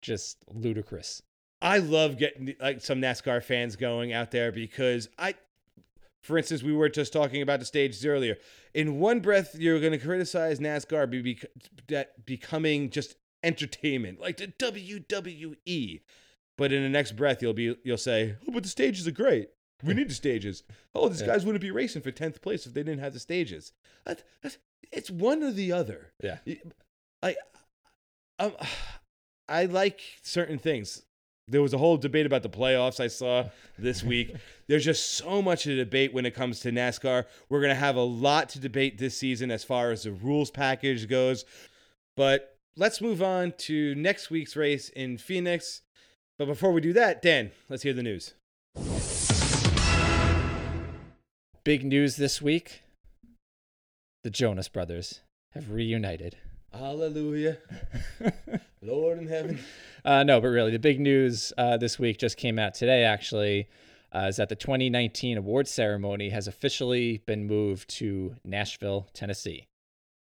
[0.00, 1.20] just ludicrous.
[1.60, 5.34] I love getting like some NASCAR fans going out there because I,
[6.22, 8.38] for instance, we were just talking about the stages earlier.
[8.72, 11.38] In one breath, you're going to criticize NASCAR be, be,
[11.88, 16.00] that becoming just entertainment, like the WWE.
[16.56, 19.50] But in the next breath, you'll be you'll say, "Oh, but the stages are great.
[19.84, 20.62] We need the stages.
[20.94, 21.26] Oh, these Yeah.
[21.26, 23.72] guys wouldn't be racing for tenth place if they didn't have the stages."
[24.90, 26.12] It's one or the other.
[26.22, 26.38] Yeah.
[27.22, 27.36] I,
[28.38, 28.52] um,
[29.48, 31.02] I like certain things.
[31.48, 34.34] There was a whole debate about the playoffs I saw this week.
[34.68, 37.24] There's just so much to debate when it comes to NASCAR.
[37.48, 40.50] We're going to have a lot to debate this season as far as the rules
[40.50, 41.44] package goes.
[42.16, 45.82] But let's move on to next week's race in Phoenix.
[46.38, 48.34] But before we do that, Dan, let's hear the news.
[51.64, 52.82] Big news this week
[54.24, 55.20] the Jonas Brothers
[55.52, 56.36] have reunited.
[56.72, 57.58] Hallelujah.
[58.82, 59.58] Lord in heaven.
[60.04, 63.68] Uh, no, but really, the big news uh, this week just came out today, actually,
[64.12, 69.66] uh, is that the 2019 awards ceremony has officially been moved to Nashville, Tennessee.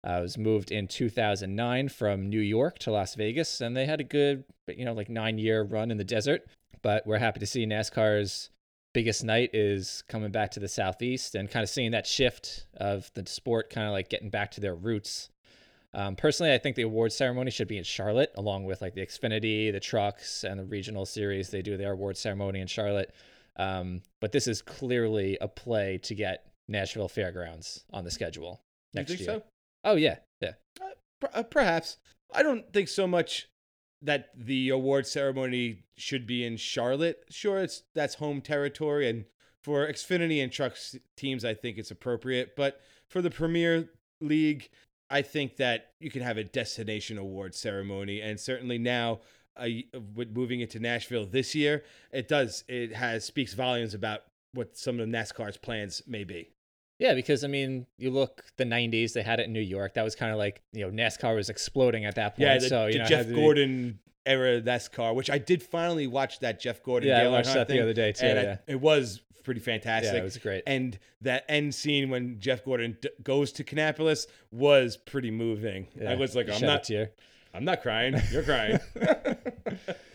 [0.08, 4.00] Uh, it was moved in 2009 from New York to Las Vegas, and they had
[4.00, 6.48] a good, you know, like nine year run in the desert.
[6.82, 8.50] But we're happy to see NASCAR's
[8.94, 13.12] biggest night is coming back to the Southeast and kind of seeing that shift of
[13.14, 15.30] the sport kind of like getting back to their roots.
[15.94, 19.02] Um, personally, I think the awards ceremony should be in Charlotte, along with like the
[19.06, 21.50] Xfinity, the trucks, and the regional series.
[21.50, 23.14] They do their awards ceremony in Charlotte.
[23.56, 28.62] Um, but this is clearly a play to get Nashville Fairgrounds on the schedule
[28.94, 29.30] You next think year.
[29.40, 29.44] so?
[29.84, 30.54] Oh yeah, yeah.
[31.20, 31.98] Per- uh, perhaps.
[32.34, 33.48] I don't think so much
[34.02, 37.24] that the award ceremony should be in Charlotte.
[37.30, 39.26] Sure, it's that's home territory, and
[39.64, 42.56] for Xfinity and Trucks teams, I think it's appropriate.
[42.56, 43.90] But for the Premier
[44.22, 44.70] League,
[45.10, 49.22] I think that you can have a destination award ceremony, and certainly now.
[49.60, 49.70] Uh,
[50.14, 52.64] with moving into Nashville this year, it does.
[52.68, 54.22] It has speaks volumes about
[54.54, 56.52] what some of NASCAR's plans may be.
[57.00, 59.94] Yeah, because I mean, you look the '90s; they had it in New York.
[59.94, 62.48] That was kind of like you know NASCAR was exploding at that point.
[62.48, 65.64] Yeah, the, so the know, Jeff had to be- Gordon era NASCAR, which I did
[65.64, 67.10] finally watch that Jeff Gordon.
[67.10, 69.62] Yeah, I Dale watched Earnhardt that the other day, too, and I- it was pretty
[69.62, 70.14] fantastic.
[70.14, 70.64] Yeah, it was great.
[70.68, 75.88] And that end scene when Jeff Gordon d- goes to Kannapolis was pretty moving.
[76.00, 77.12] Yeah, I was like, I'm a not, tear.
[77.54, 78.16] I'm not crying.
[78.32, 78.80] You're crying.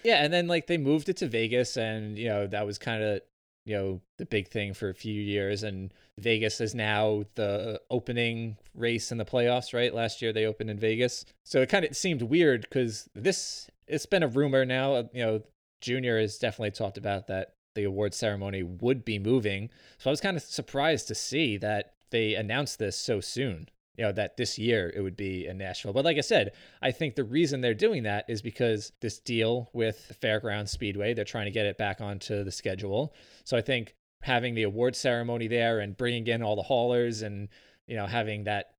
[0.05, 3.03] Yeah, and then like they moved it to Vegas, and you know that was kind
[3.05, 3.21] of
[3.65, 5.63] you know the big thing for a few years.
[5.63, 9.73] And Vegas is now the opening race in the playoffs.
[9.73, 13.71] Right, last year they opened in Vegas, so it kind of seemed weird because this
[13.87, 14.95] it's been a rumor now.
[14.95, 15.43] uh, You know,
[15.81, 19.71] Junior has definitely talked about that the award ceremony would be moving.
[19.99, 23.69] So I was kind of surprised to see that they announced this so soon.
[23.99, 25.93] You know, that this year it would be in Nashville.
[25.93, 29.69] But like I said, I think the reason they're doing that is because this deal
[29.75, 33.15] with Fairground Speedway, they're trying to get it back onto the schedule.
[33.45, 37.51] So I think having the award ceremony there and bringing in all the haulers and,
[37.87, 38.72] you know, having that,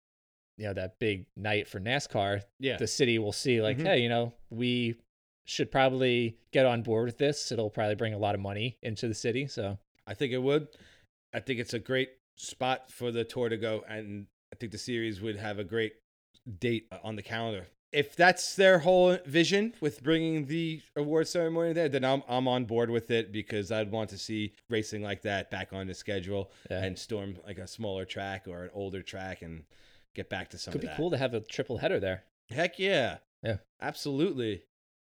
[0.58, 2.78] you know, that big night for NASCAR, yeah.
[2.78, 3.86] the city will see like, Mhm.
[3.86, 4.96] hey, you know, we
[5.46, 7.52] should probably get on board with this.
[7.52, 9.48] It'll probably bring a lot of money into the city.
[9.48, 10.68] So I think it would.
[11.34, 14.78] I think it's a great spot for the tour to go, and I think the
[14.78, 15.94] series would have a great
[16.60, 17.68] date on the calendar.
[17.92, 22.66] If that's their whole vision with bringing the award ceremony there, then I'm I'm on
[22.66, 26.52] board with it because I'd want to see racing like that back on the schedule
[26.72, 26.84] yeah.
[26.84, 29.64] and storm like a smaller track or an older track and
[30.16, 32.24] get back to some could be cool to have a triple header there.
[32.50, 33.18] Heck yeah.
[33.44, 33.58] Yeah.
[33.82, 34.64] Absolutely.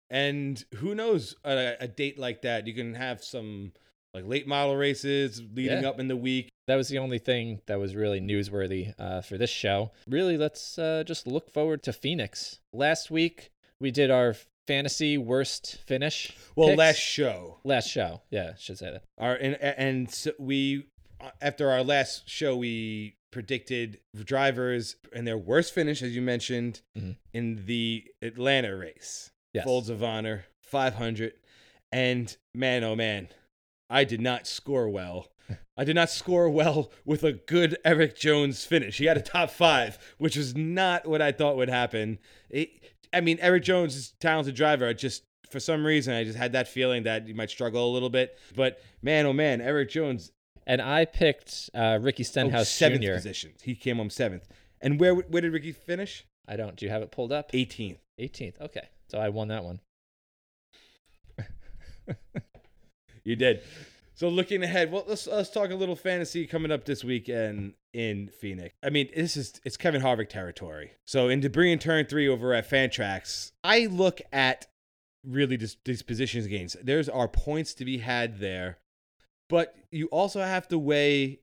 [0.09, 2.67] And who knows a, a date like that?
[2.67, 3.71] You can have some
[4.13, 5.89] like late model races leading Yeah.
[5.89, 6.49] up in the week.
[6.67, 9.91] that was the only thing that was really newsworthy uh, for this show.
[10.07, 12.59] Really, let's uh, just look forward to Phoenix.
[12.73, 14.35] Last week we did our
[14.67, 16.35] fantasy worst finish.
[16.55, 16.77] Well, picks.
[16.77, 17.59] last show.
[17.63, 19.03] last show, yeah, I should say that.
[19.17, 20.85] Our and and so we
[21.41, 27.17] after our last show we predicted drivers and their worst finish as you mentioned Mhm.
[27.33, 29.31] in the Atlanta race.
[29.53, 29.65] Yes.
[29.65, 31.33] Folds of Honor 500
[31.91, 33.27] and man oh man
[33.89, 35.31] I did not score well.
[35.77, 38.97] I did not score well with a good Erik Jones finish.
[38.97, 42.17] He had a top 5, which was not what I thought would happen.
[42.49, 42.69] It,
[43.13, 44.87] I mean Erik Jones is a talented driver.
[44.87, 47.93] I just for some reason I just had that feeling that he might struggle a
[47.93, 48.37] little bit.
[48.55, 50.31] But man oh man, Erik Jones
[50.67, 53.13] And I picked uh, Ricky oh, Stenhouse seventh Jr.
[53.13, 53.53] position.
[53.61, 54.43] He came home 7th.
[54.81, 56.25] And where where did Ricky finish?
[56.47, 56.75] I don't.
[56.75, 57.51] Do you have it pulled up?
[57.51, 57.97] 18th.
[58.19, 58.61] 18th.
[58.61, 59.79] Okay, so I won that one.
[63.25, 63.61] You did.
[64.13, 68.29] So looking ahead, well, let's let's talk a little fantasy coming up this weekend in
[68.29, 68.73] Phoenix.
[68.81, 70.91] I mean, this is it's Kevin Harvick territory.
[71.05, 74.67] So in Debris and Turn Three over at Fantrax, I look at
[75.25, 76.77] really these positions gains.
[76.81, 78.77] There's are points to be had there,
[79.49, 81.39] but you also have to weigh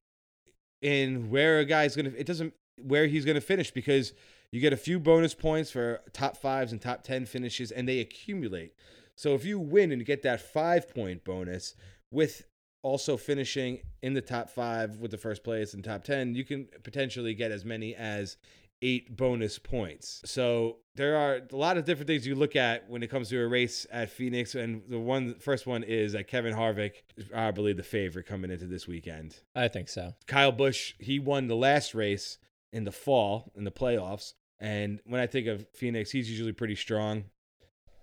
[0.80, 2.12] in where a guy's gonna.
[2.16, 4.12] It doesn't where he's gonna finish because
[4.50, 8.00] you get a few bonus points for top fives and top ten finishes, and they
[8.00, 8.74] accumulate.
[9.16, 11.74] So if you win and get that five point bonus
[12.10, 12.46] with
[12.82, 16.66] also finishing in the top five with the first place and top 10, you can
[16.82, 18.36] potentially get as many as
[18.82, 20.20] eight bonus points.
[20.24, 23.40] So there are a lot of different things you look at when it comes to
[23.40, 24.54] a race at Phoenix.
[24.54, 28.66] And the one first one is that Kevin Harvick is probably the favorite coming into
[28.66, 29.36] this weekend.
[29.54, 30.14] I think so.
[30.26, 32.38] Kyle Busch, he won the last race
[32.72, 34.34] in the fall in the playoffs.
[34.60, 37.24] And when I think of Phoenix, he's usually pretty strong.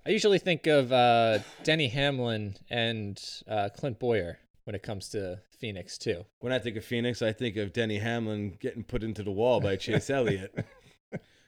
[0.05, 4.39] I usually think of uh, Denny Hamlin and uh, Clint Bowyer
[4.69, 6.23] when it comes to Phoenix too.
[6.41, 9.60] When I think of Phoenix, I think of Denny Hamlin getting put into the wall
[9.60, 10.63] by Chase Elliott.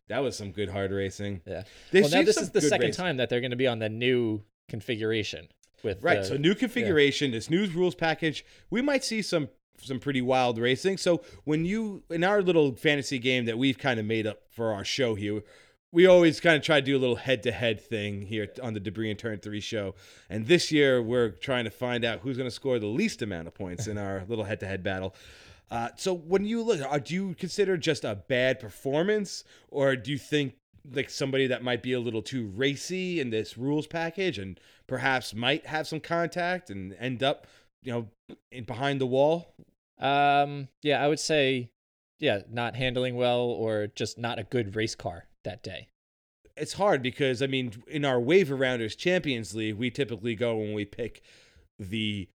[0.08, 1.42] that was some good hard racing.
[1.46, 1.62] Yeah.
[1.92, 3.04] They've well, now this is the second racing.
[3.04, 5.50] time that they're going to be on the new configuration
[5.84, 6.22] with Right.
[6.22, 10.58] the- so new configuration, this new rules package, we might see some some pretty wild
[10.58, 10.98] racing.
[10.98, 14.74] So when you in our little fantasy game that we've kind of made up for
[14.74, 15.42] our show here,
[15.92, 18.74] we always kind of try to do a little head to head thing here on
[18.74, 19.96] the Debris and Turn 3 show.
[20.30, 23.48] And this year we're trying to find out who's going to score the least amount
[23.48, 25.14] of points in our little head to head battle.
[25.70, 30.12] Uh, so when you look, uh, do you consider just a bad performance, or do
[30.12, 30.56] you think
[30.94, 35.34] like somebody that might be a little too racy in this rules package and perhaps
[35.34, 37.48] might have some contact and end up,
[37.84, 39.54] you know, in behind the wall?
[40.00, 41.70] Um, yeah, I would say,
[42.20, 45.88] yeah, not handling well or just not a good race car that day.
[46.62, 50.74] It's hard because I mean, in our waiver rounders Champions League, we typically go when
[50.74, 51.22] we pick
[51.80, 52.30] the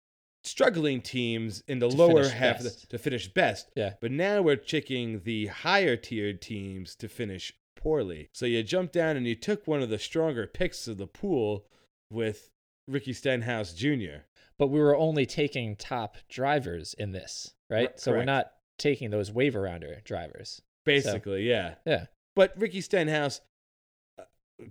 [0.44, 3.70] struggling teams in the lower half the, to finish best.
[3.74, 3.94] Yeah.
[4.00, 8.28] But now we're checking the higher tiered teams to finish poorly.
[8.32, 11.66] So you jumped down and you took one of the stronger picks of the pool
[12.10, 12.50] with
[12.88, 14.22] Ricky Stenhouse Jr.
[14.58, 17.90] But we were only taking top drivers in this, right?
[17.90, 20.62] R- so we're not taking those waiver rounder drivers.
[20.84, 21.74] Basically, yeah.
[21.84, 22.06] Yeah.
[22.34, 23.40] But Ricky Stenhouse,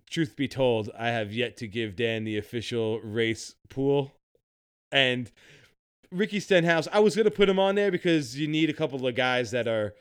[0.09, 4.11] truth be told, I have yet to give Dan the official race pool.
[4.91, 5.31] And
[6.11, 9.05] Ricky Stenhouse, I was going to put him on there because you need a couple
[9.05, 9.93] of guys that are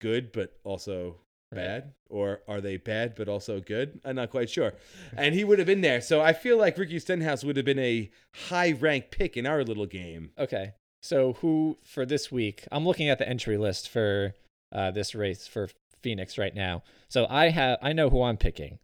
[0.00, 1.16] good, but also
[1.50, 1.62] Right.
[1.64, 1.92] bad.
[2.10, 4.00] Or are they bad, but also good?
[4.04, 4.74] I'm not quite sure.
[5.16, 6.02] And he would have been there.
[6.02, 8.10] So I feel like Ricky Stenhouse would have been a
[8.48, 10.30] high rank pick in our little game.
[10.38, 10.72] Okay.
[11.02, 12.66] So who for this week?
[12.70, 14.34] I'm looking at the entry list for
[14.72, 15.70] uh, this race for
[16.02, 16.82] Phoenix right now.
[17.08, 18.78] So I have I know who I'm picking.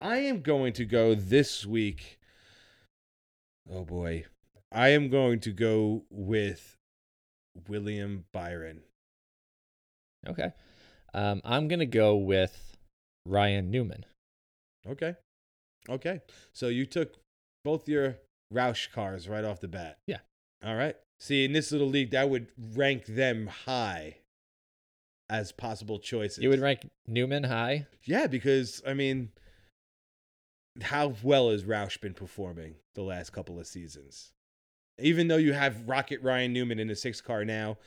[0.00, 2.18] I am going to go this week.
[3.70, 4.24] Oh boy.
[4.72, 6.76] I am going to go with
[7.68, 8.82] William Byron.
[10.26, 10.52] Okay.
[11.12, 12.76] Um, I'm gonna go with
[13.26, 14.06] Ryan Newman.
[14.86, 15.16] Okay.
[15.88, 16.20] Okay.
[16.52, 17.14] So you took
[17.64, 18.18] both your
[18.52, 19.98] Roush cars right off the bat.
[20.06, 20.18] Yeah.
[20.64, 20.96] All right.
[21.18, 24.16] See, in this little league, that would rank them high
[25.30, 26.42] as possible choices.
[26.42, 27.86] You would rank Newman high.
[28.04, 29.30] Yeah, because I mean,
[30.82, 34.32] how well has Roush been performing the last couple of seasons?
[34.98, 37.78] Even though you have Rocket Ryan Newman in the six car now,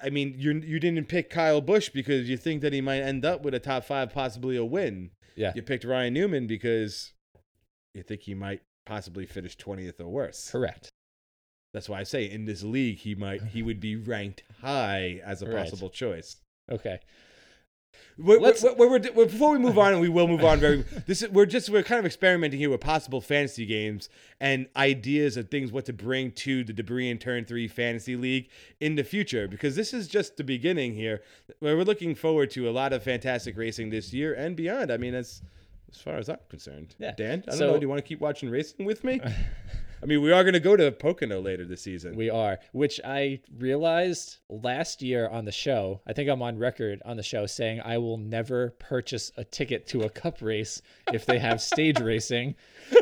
[0.00, 3.24] I mean, you you didn't pick Kyle Busch because you think that he might end
[3.24, 5.10] up with a top five, possibly a win.
[5.36, 5.52] Yeah.
[5.54, 7.12] You picked Ryan Newman because
[7.94, 10.50] you think he might possibly finish twentieth or worse.
[10.50, 10.88] Correct.
[11.74, 15.42] That's why I say in this league he might he would be ranked high as
[15.42, 15.56] a Right.
[15.58, 16.36] possible choice.
[16.70, 16.98] Okay.
[18.16, 20.84] We're, Let's- we're, we're, we're- before we move on, and we will move on very.
[21.06, 24.08] This is we're just we're kind of experimenting here with possible fantasy games
[24.40, 28.50] and ideas of things what to bring to the Debris and Turn Three Fantasy League
[28.80, 31.22] in the future because this is just the beginning here.
[31.60, 34.90] Where we're looking forward to a lot of fantastic racing this year and beyond.
[34.92, 35.40] I mean, as
[35.90, 36.94] as far as I'm concerned.
[36.98, 37.12] Yeah.
[37.16, 37.76] Dan, I don't So- know.
[37.78, 39.20] Do you want to keep watching racing with me?
[40.02, 42.16] I mean, we are going to go to Pocono later this season.
[42.16, 46.00] We are, which I realized last year on the show.
[46.06, 49.86] I think I'm on record on the show saying I will never purchase a ticket
[49.88, 50.82] to a cup race
[51.12, 52.54] if they have stage racing.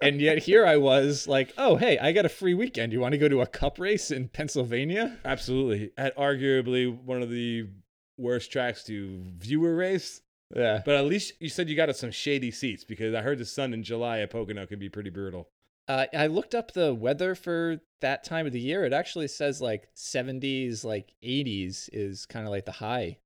[0.00, 2.92] And yet here I was like, oh, hey, I got a free weekend.
[2.92, 5.18] You want to go to a cup race in Pennsylvania?
[5.24, 7.66] Absolutely, at arguably one of the
[8.16, 10.20] worst tracks to view a race.
[10.54, 10.82] Yeah.
[10.84, 13.44] But at least you said you got us some shady seats because I heard the
[13.44, 15.48] sun in July at Pocono can be pretty brutal.
[15.88, 18.84] Uh, I looked up the weather for that time of the year.
[18.84, 23.18] It actually says like 70s, like 80s is kind of like the high.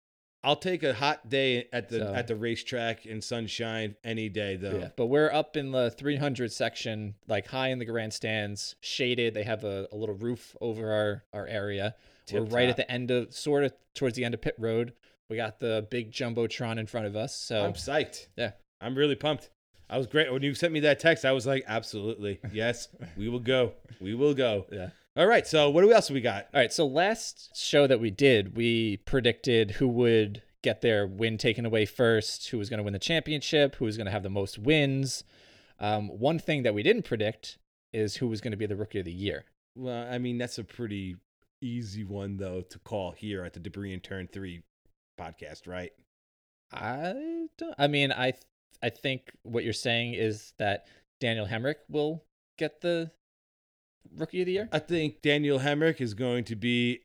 [0.44, 4.56] I'll take a hot day at the So- at the racetrack in sunshine any day
[4.56, 4.76] though.
[4.78, 9.34] Yeah, but we're up in the 300 section, like high in the grandstands, shaded.
[9.34, 11.94] They have a, a little roof over our, our area.
[12.32, 14.94] we're right at the end of, sort of towards the end of pit road.
[15.30, 17.36] We got the big jumbotron in front of us.
[17.36, 18.26] So I'm psyched.
[18.36, 18.52] Yeah.
[18.80, 19.48] I'm really pumped.
[19.91, 21.24] I was great when you sent me that text.
[21.24, 23.74] I was like, absolutely, yes, we will go.
[24.01, 24.66] We will go.
[24.70, 24.91] yeah.
[25.14, 25.47] All right.
[25.47, 26.47] So what else we got?
[26.55, 26.72] All right.
[26.72, 31.85] So last show that we did, we predicted who would get their win taken away
[31.85, 34.59] first, who was going to win the championship, who was going to have the most
[34.59, 35.24] wins.
[35.78, 37.59] Um, one thing that we didn't predict
[37.93, 39.45] is who was going to be the rookie of the year.
[39.74, 41.16] Well, I mean, that's a pretty
[41.61, 44.62] easy one though to call here at the Debris and Turn Three
[45.20, 45.93] podcast, right?
[46.72, 47.74] I don't.
[47.78, 48.33] I mean, I
[48.83, 50.87] I think what you're saying is that
[51.20, 52.25] Daniel Hemric will
[52.59, 53.11] get the
[54.16, 54.68] rookie of the year.
[54.73, 57.01] I think Daniel Hemric is going to be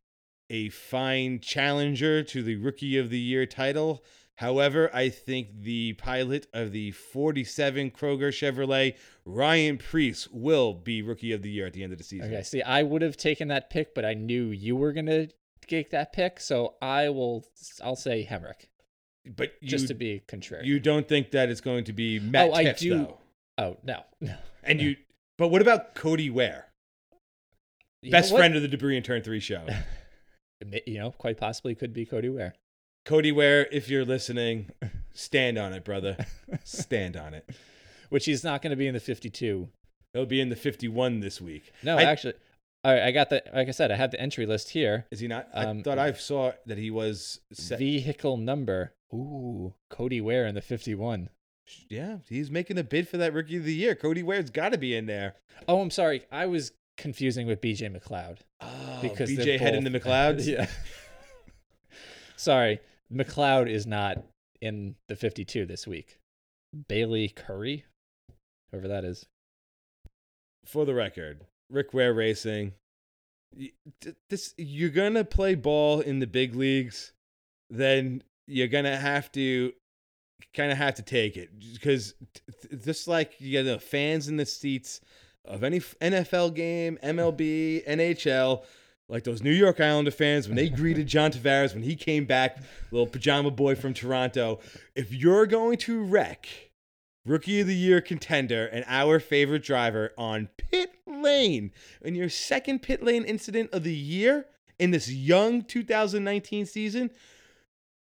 [0.49, 4.03] a fine challenger to the Rookie of the Year title.
[4.36, 8.95] However, I think the pilot of the 47 Kroger Chevrolet,
[9.26, 12.32] Ryan Preece, will be Rookie of the Year at the end of the season.
[12.32, 12.43] Okay.
[12.43, 15.28] See, I would have taken that pick, but I knew you were gonna
[15.68, 17.45] take that pick, so I will.
[17.84, 18.68] I'll say Hemric
[19.36, 20.65] But you, just to be contrary.
[20.65, 23.17] you don't think that it's going to be Matt Oh, I do- though.
[23.57, 24.36] oh no, no.
[24.63, 24.95] And you,
[25.38, 26.67] but what about Cody Ware,
[28.01, 29.65] You best friend of the Debris and Turn 3 show?
[30.88, 32.55] You know, quite possibly could be Cody Ware.
[33.05, 34.71] Cody Ware, if you're listening,
[35.13, 36.17] stand on it, brother.
[36.63, 37.47] Stand on it.
[38.09, 39.69] Which he's not going to be in the 52.
[40.13, 41.71] He'll be in the 51 this week.
[41.84, 42.34] No, I- actually,
[42.84, 43.03] all right.
[43.03, 43.43] I got the.
[43.53, 45.05] Like I said, I have the entry list here.
[45.11, 45.47] Is he not?
[45.53, 47.39] Um, I thought I saw that he was.
[47.53, 47.78] Set.
[47.78, 48.93] Vehicle number.
[49.13, 51.29] Ooh, Cody Ware in the 51.
[51.89, 53.95] yeah, he's making a bid for that Rookie of the Year.
[53.95, 55.35] Cody Ware's got to be in there.
[55.67, 56.25] Oh, I'm sorry.
[56.31, 60.45] I was confusing with BJ McLeod Oh, because BJ heading the McLeods.
[60.45, 60.67] yeah.
[62.35, 62.79] sorry,
[63.13, 64.23] McLeod is not
[64.61, 66.19] in the 52 this week.
[66.87, 67.83] Bayley Currey,
[68.71, 69.25] whoever that is.
[70.65, 72.73] For the record, Rick Ware Racing.
[74.29, 77.13] This you're gonna play ball in the big leagues,
[77.69, 79.73] then you're gonna have to
[80.53, 82.13] kind of have to take it because
[82.83, 85.01] just like you get the fans in the seats
[85.45, 88.63] of any NFL game, MLB, NHL,
[89.09, 92.57] like those New York Islander fans when they greeted John Tavares when he came back,
[92.91, 94.59] little pajama boy from Toronto.
[94.95, 96.47] If you're going to wreck
[97.25, 101.71] rookie of the year contender and our favorite driver on pit lane
[102.01, 104.45] in your second pit lane incident of the year
[104.79, 107.09] in this young 2019 season,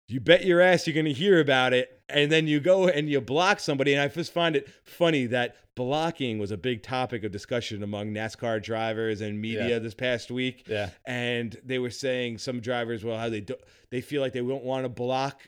[0.07, 2.01] you bet your ass you're going to hear about it.
[2.09, 3.93] And then you go and you block somebody.
[3.93, 8.13] And I just find it funny that blocking was a big topic of discussion among
[8.13, 9.79] NASCAR drivers and media Yeah.
[9.79, 10.63] this past week.
[10.67, 10.89] Yeah.
[11.05, 13.55] And they were saying some drivers, well, how they do,
[13.91, 15.41] they feel like they don't want to block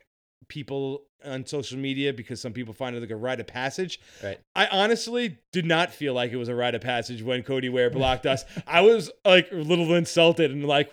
[0.49, 3.99] people on social media because some people find it like a rite of passage.
[4.23, 4.39] Right.
[4.55, 7.89] I honestly did not feel like it was a rite of passage when Cody Ware
[8.01, 8.43] blocked us.
[8.67, 10.91] I was like a little insulted and like,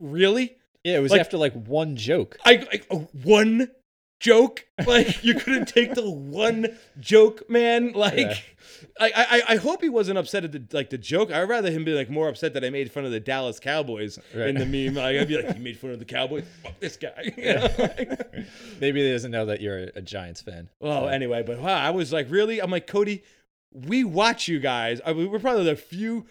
[0.00, 0.56] really?
[0.84, 2.36] Yeah, it was Like- after like one joke.
[2.44, 3.70] I like uh, one
[4.20, 4.66] joke.
[4.86, 7.92] Like you couldn't take the one joke, man.
[7.96, 8.36] Like Yeah.
[9.00, 11.32] I, I I hope he wasn't upset at the like the joke.
[11.32, 14.18] I'd rather him be like more upset that I made fun of the Dallas Cowboys
[14.34, 14.48] Right.
[14.48, 14.94] in the meme.
[15.02, 16.44] Like I'd be like, he made fun of the Cowboys.
[16.62, 17.32] Fuck this guy.
[17.36, 18.44] You like-
[18.80, 20.68] Maybe he doesn't know that you're a Giants fan.
[20.80, 22.60] well, anyway, but wow, I was like, really?
[22.60, 23.22] I'm like, Cody,
[23.72, 25.00] we watch you guys.
[25.04, 26.26] I mean, we're probably the few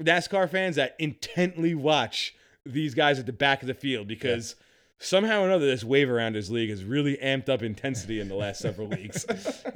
[0.00, 2.34] NASCAR fans that intently watch
[2.64, 4.54] these guys at the back of the field because
[4.98, 8.34] somehow or another, this wave around his league has really amped up intensity in the
[8.36, 9.26] last several weeks.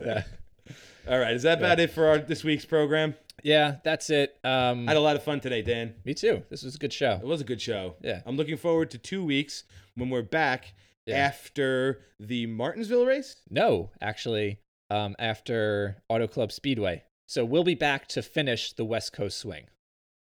[0.05, 0.23] Yeah.
[1.09, 3.15] All right, is that about it for our this week's program?
[3.45, 4.37] Yeah, that's it.
[4.43, 5.95] Um, I had a lot of fun today, Dan.
[6.05, 6.43] me too.
[6.51, 7.13] This was a good show.
[7.23, 7.95] It was a good show.
[8.03, 8.23] Yeah.
[8.27, 9.63] I'm looking forward to two weeks
[9.95, 10.75] when we're back
[11.07, 11.17] Yeah.
[11.19, 13.37] after the Martinsville race.
[13.51, 14.59] No, actually,
[14.91, 17.05] um, after Auto Club Speedway.
[17.29, 19.67] So we'll be back to finish the West Coast swing.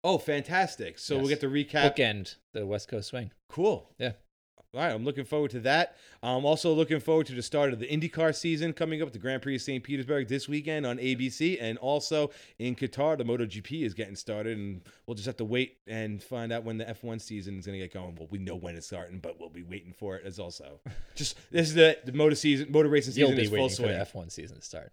[0.04, 0.98] Oh, fantastic!
[0.98, 3.32] So we'll get to recap Bookend the West Coast swing.
[3.48, 3.90] Cool.
[3.98, 4.12] Yeah.
[4.74, 5.96] All right, I'm looking forward to that.
[6.20, 9.40] I'm also looking forward to the start of the IndyCar season coming up, the Grand
[9.40, 9.84] Prix of St.
[9.84, 14.82] Petersburg this weekend on ABC, and also in Qatar, the MotoGP is getting started, and
[15.06, 17.84] we'll just have to wait and find out when the F1 season is going to
[17.84, 18.16] get going.
[18.16, 20.80] Well, we know when it's starting, but we'll be waiting for it as also.
[21.14, 23.68] just this is the the motor season, motor racing You'll season be is full waiting
[23.68, 24.22] for swing.
[24.24, 24.92] the F1 season to start.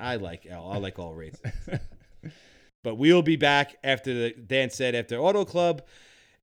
[0.00, 1.40] I like all, I like all races.
[2.84, 5.82] But we'll be back after the Dan said after Auto Club,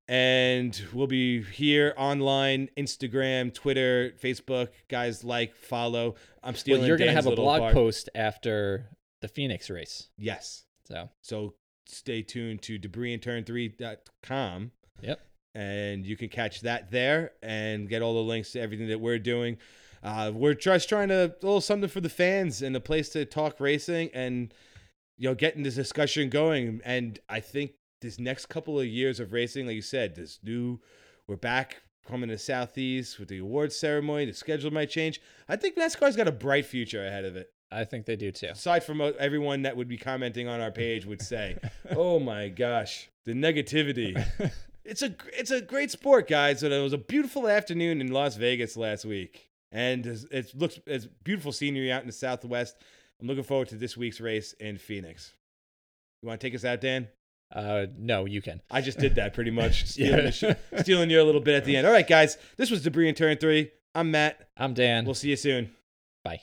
[0.08, 4.70] and we'll be here online, Instagram, Twitter, Facebook.
[4.88, 6.16] Guys, like, follow.
[6.44, 6.82] I'm stealing.
[6.82, 7.74] well, you're going to have a blog part.
[7.74, 8.90] post after
[9.22, 10.10] the Phoenix race.
[10.18, 10.66] Yes.
[10.88, 11.54] So, So
[11.88, 14.72] stay tuned to debrisandturn3.com.
[15.02, 15.20] Yep.
[15.56, 19.20] And you can catch that there and get all the links to everything that we're
[19.20, 19.58] doing.
[20.04, 23.26] Uh, we're just trying to a little something for the fans and a place to
[23.26, 24.54] talk racing and
[25.18, 26.82] you know getting this discussion going.
[26.86, 30.80] And I think this next couple of years of racing, like you said, this new
[31.28, 34.26] we're back coming to Southeast with the awards ceremony.
[34.26, 35.20] The schedule might change.
[35.50, 38.50] I think NASCAR's got a bright future ahead of it I think they do too.
[38.52, 41.58] aside from everyone that would be commenting on our page would say,
[41.90, 44.24] "Oh my gosh, the negativity."
[44.88, 46.62] It's a it's a great sport, guys.
[46.62, 50.80] And it was a beautiful afternoon in Las Vegas last week, and it's- it looks
[50.86, 52.76] it's beautiful scenery out in the Southwest.
[53.22, 55.34] I'm looking forward to this week's race in Phoenix.
[56.22, 57.08] You want to take us out, Dan?
[57.54, 58.62] Uh, no, you can.
[58.72, 60.30] I just did that pretty much, stealing, Yeah.
[60.32, 60.44] sh-
[60.82, 61.86] stealing you a little bit at the end.
[61.88, 63.72] All right, guys, this was Debris and Turn Three.
[63.94, 64.50] I'm Matt.
[64.58, 65.06] I'm Dan.
[65.06, 65.72] We'll see you soon.
[66.24, 66.42] Bye.